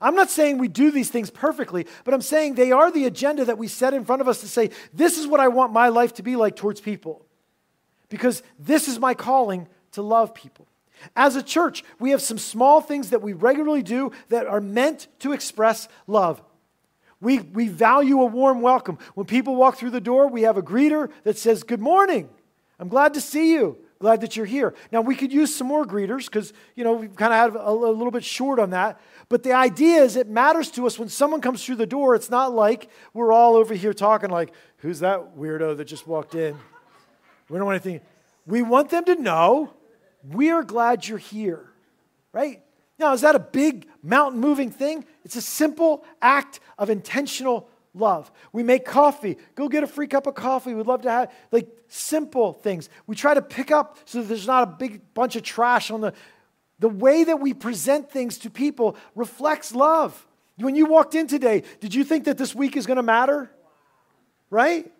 [0.00, 3.44] I'm not saying we do these things perfectly, but I'm saying they are the agenda
[3.44, 5.88] that we set in front of us to say, this is what I want my
[5.88, 7.24] life to be like towards people.
[8.08, 10.66] Because this is my calling to love people.
[11.14, 15.08] As a church, we have some small things that we regularly do that are meant
[15.20, 16.42] to express love.
[17.20, 18.98] We, we value a warm welcome.
[19.14, 22.28] When people walk through the door, we have a greeter that says, Good morning.
[22.78, 23.78] I'm glad to see you.
[23.98, 24.74] Glad that you're here.
[24.92, 27.70] Now, we could use some more greeters because, you know, we've kind of had a,
[27.70, 29.00] a little bit short on that.
[29.30, 32.14] But the idea is it matters to us when someone comes through the door.
[32.14, 36.34] It's not like we're all over here talking like, who's that weirdo that just walked
[36.34, 36.58] in?
[37.48, 38.06] We don't want anything.
[38.44, 39.72] We want them to know
[40.32, 41.68] we are glad you're here,
[42.32, 42.62] right?
[42.98, 45.04] Now, is that a big mountain moving thing?
[45.24, 48.30] It's a simple act of intentional love.
[48.52, 49.36] We make coffee.
[49.54, 50.74] Go get a free cup of coffee.
[50.74, 52.88] We'd love to have like simple things.
[53.06, 56.00] We try to pick up so that there's not a big bunch of trash on
[56.00, 56.12] the
[56.78, 60.26] the way that we present things to people reflects love.
[60.58, 63.50] When you walked in today, did you think that this week is going to matter?
[64.50, 64.90] Right?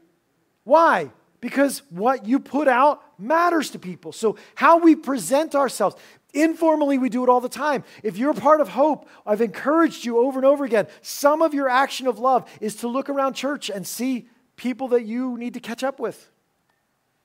[0.64, 1.10] Why?
[1.40, 4.12] Because what you put out matters to people.
[4.12, 5.96] So, how we present ourselves,
[6.32, 7.84] informally, we do it all the time.
[8.02, 10.86] If you're part of Hope, I've encouraged you over and over again.
[11.02, 15.04] Some of your action of love is to look around church and see people that
[15.04, 16.30] you need to catch up with.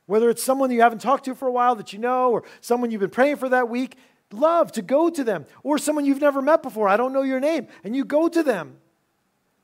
[0.06, 2.90] Whether it's someone you haven't talked to for a while that you know, or someone
[2.90, 3.96] you've been praying for that week,
[4.32, 5.46] love to go to them.
[5.62, 8.42] Or someone you've never met before, I don't know your name, and you go to
[8.42, 8.76] them.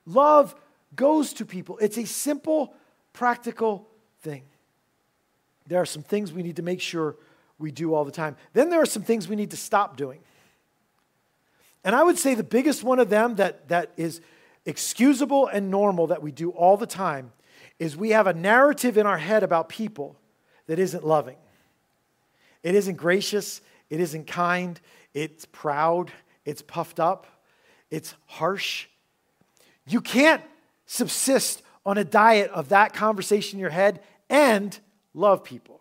[0.07, 0.55] Love
[0.95, 1.77] goes to people.
[1.79, 2.75] It's a simple,
[3.13, 3.88] practical
[4.21, 4.43] thing.
[5.67, 7.17] There are some things we need to make sure
[7.59, 8.37] we do all the time.
[8.53, 10.21] Then there are some things we need to stop doing.
[11.85, 14.21] And I would say the biggest one of them that, that is
[14.67, 17.33] excusable and normal that we do all the time
[17.79, 20.17] is we have a narrative in our head about people
[20.67, 21.37] that isn't loving.
[22.63, 23.61] It isn't gracious.
[23.91, 24.81] It isn't kind,
[25.15, 26.13] it's proud,
[26.45, 27.27] it's puffed up,
[27.91, 28.87] it's harsh.
[29.87, 30.43] You can't
[30.87, 34.79] subsist on a diet of that conversation in your head and
[35.15, 35.81] love people.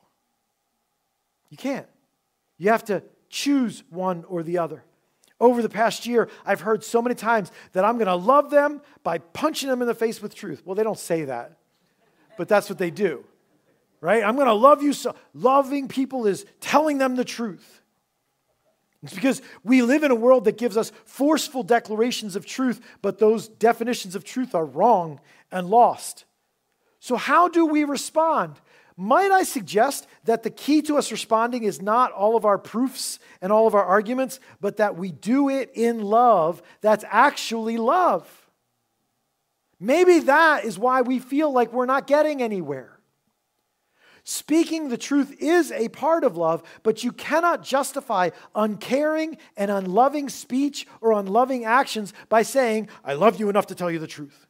[1.50, 1.86] You can't.
[2.58, 4.86] You have to choose one or the other.
[5.42, 8.80] Over the past year, I've heard so many times that I'm going to love them
[9.04, 10.62] by punching them in the face with truth.
[10.64, 11.58] Well, they don't say that,
[12.38, 13.26] but that's what they do,
[14.00, 14.24] right?
[14.24, 15.14] I'm going to love you so.
[15.34, 17.77] Loving people is telling them the truth.
[19.04, 23.20] It's because we live in a world that gives us forceful declarations of truth, but
[23.20, 25.20] those definitions of truth are wrong
[25.52, 26.26] and lost.
[27.00, 28.56] So, how do we respond?
[29.00, 33.20] Might I suggest that the key to us responding is not all of our proofs
[33.42, 38.28] and all of our arguments, but that we do it in love that's actually love?
[39.80, 42.97] Maybe that is why we feel like we're not getting anywhere.
[44.30, 50.28] Speaking the truth is a part of love, but you cannot justify uncaring and unloving
[50.28, 54.46] speech or unloving actions by saying, I love you enough to tell you the truth.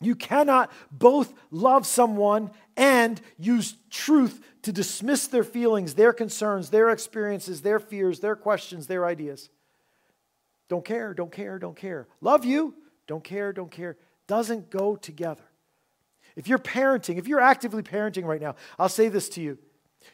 [0.00, 6.90] You cannot both love someone and use truth to dismiss their feelings, their concerns, their
[6.90, 9.50] experiences, their fears, their questions, their ideas.
[10.68, 12.08] Don't care, don't care, don't care.
[12.20, 12.74] Love you,
[13.06, 13.96] don't care, don't care.
[14.26, 15.44] Doesn't go together.
[16.36, 19.58] If you're parenting, if you're actively parenting right now, I'll say this to you.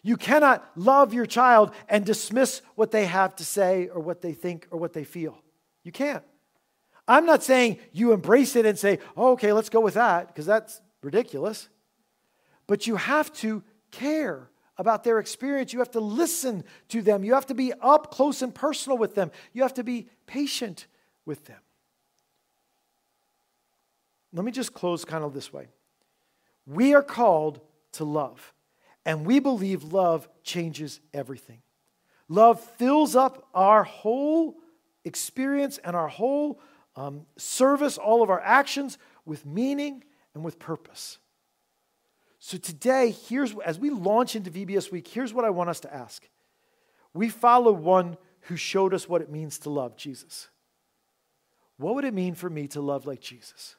[0.02, 4.32] You cannot love your child and dismiss what they have to say or what they
[4.32, 5.36] think or what they feel.
[5.84, 6.22] You can't.
[7.08, 10.46] I'm not saying you embrace it and say, oh, okay, let's go with that, because
[10.46, 11.68] that's ridiculous.
[12.68, 14.48] But you have to care
[14.78, 15.72] about their experience.
[15.72, 17.24] You have to listen to them.
[17.24, 19.30] You have to be up close and personal with them.
[19.52, 20.86] You have to be patient
[21.26, 21.58] with them.
[24.32, 25.68] Let me just close kind of this way.
[26.66, 27.60] We are called
[27.92, 28.52] to love,
[29.04, 31.62] and we believe love changes everything.
[32.28, 34.56] Love fills up our whole
[35.04, 36.60] experience and our whole
[36.96, 40.04] um, service, all of our actions with meaning
[40.34, 41.18] and with purpose.
[42.38, 45.94] So today, here's as we launch into VBS week, here's what I want us to
[45.94, 46.28] ask.
[47.14, 50.48] We follow one who showed us what it means to love, Jesus.
[51.76, 53.76] What would it mean for me to love like Jesus?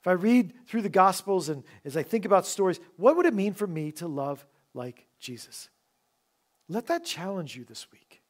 [0.00, 3.34] If I read through the Gospels and as I think about stories, what would it
[3.34, 5.68] mean for me to love like Jesus?
[6.68, 8.22] Let that challenge you this week.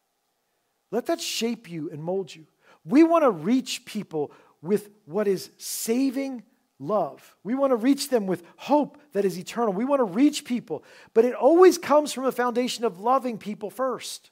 [0.90, 2.46] Let that shape you and mold you.
[2.84, 6.42] We want to reach people with what is saving
[6.78, 7.36] love.
[7.44, 9.72] We want to reach them with hope that is eternal.
[9.72, 13.70] We want to reach people, but it always comes from a foundation of loving people
[13.70, 14.30] first.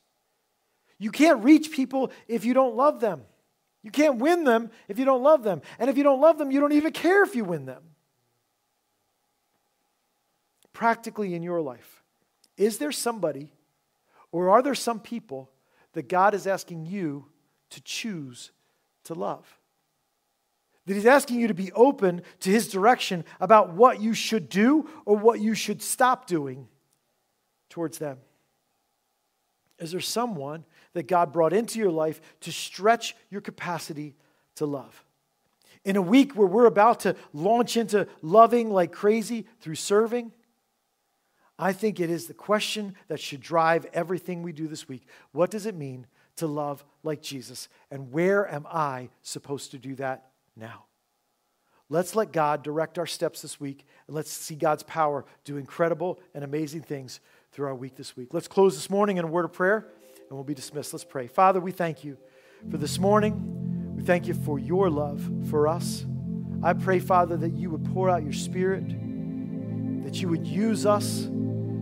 [0.98, 3.22] You can't reach people if you don't love them.
[3.86, 5.62] You can't win them if you don't love them.
[5.78, 7.84] And if you don't love them, you don't even care if you win them.
[10.72, 12.02] Practically in your life,
[12.56, 13.52] is there somebody
[14.32, 15.52] or are there some people
[15.92, 17.26] that God is asking you
[17.70, 18.50] to choose
[19.04, 19.46] to love?
[20.86, 24.90] That He's asking you to be open to His direction about what you should do
[25.04, 26.66] or what you should stop doing
[27.68, 28.18] towards them?
[29.78, 30.64] Is there someone
[30.96, 34.16] that God brought into your life to stretch your capacity
[34.56, 35.04] to love?
[35.84, 40.32] In a week where we're about to launch into loving like crazy through serving,
[41.58, 45.06] I think it is the question that should drive everything we do this week.
[45.32, 47.68] What does it mean to love like Jesus?
[47.90, 50.84] And where am I supposed to do that now?
[51.88, 56.18] Let's let God direct our steps this week, and let's see God's power do incredible
[56.34, 57.20] and amazing things
[57.52, 58.34] through our week this week.
[58.34, 59.86] Let's close this morning in a word of prayer,
[60.28, 60.92] and we'll be dismissed.
[60.92, 61.26] Let's pray.
[61.26, 62.16] Father, we thank you
[62.70, 63.94] for this morning.
[63.96, 66.04] We thank you for your love for us.
[66.62, 68.88] I pray, Father, that you would pour out your spirit,
[70.04, 71.28] that you would use us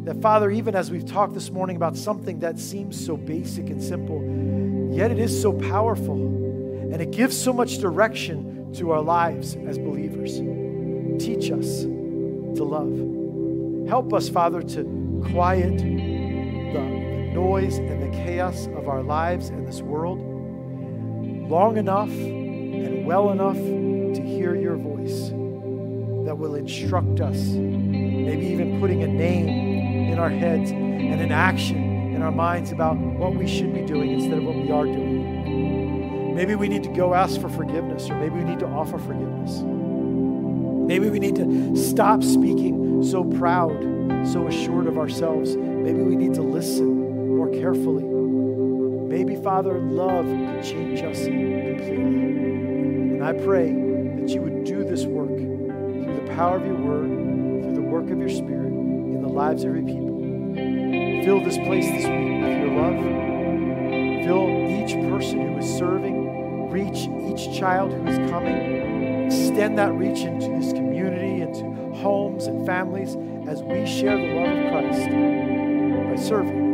[0.05, 3.83] that, Father, even as we've talked this morning about something that seems so basic and
[3.83, 4.23] simple,
[4.95, 9.79] yet it is so powerful and it gives so much direction to our lives as
[9.79, 10.41] believers.
[11.25, 13.89] Teach us to love.
[13.89, 17.04] Help us, Father, to quiet the,
[17.35, 20.21] noise and the chaos of our lives and this world
[21.51, 25.31] long enough and well enough to hear your voice
[26.25, 29.49] that will instruct us, maybe even putting a name
[30.13, 34.13] in our heads and an action in our minds about what we should be doing
[34.13, 36.35] instead of what we are doing.
[36.37, 39.61] Maybe we need to go ask for forgiveness, or maybe we need to offer forgiveness.
[39.63, 43.77] Maybe we need to stop speaking so proud,
[44.27, 45.57] so assured of ourselves.
[45.57, 47.04] Maybe we need to listen
[47.61, 48.05] carefully.
[48.05, 51.97] Maybe, Father, love could change us completely.
[51.97, 57.09] And I pray that you would do this work through the power of your word,
[57.63, 60.15] through the work of your spirit in the lives of your people.
[61.25, 62.99] Fill this place this week with your love.
[64.25, 66.71] Fill each person who is serving.
[66.71, 69.27] Reach each child who is coming.
[69.27, 71.65] Extend that reach into this community, into
[71.99, 73.17] homes and families
[73.49, 75.09] as we share the love of Christ
[76.09, 76.74] by serving,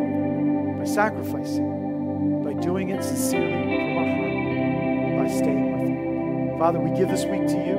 [0.80, 6.58] by sacrificing, by doing it sincerely from our heart, by staying with you.
[6.58, 7.74] Father, we give this week to you,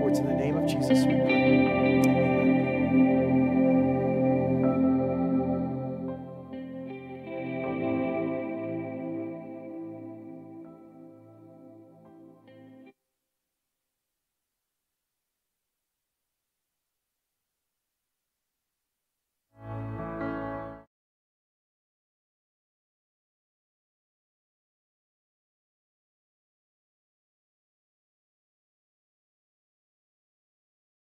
[0.00, 1.04] for it's in the name of Jesus.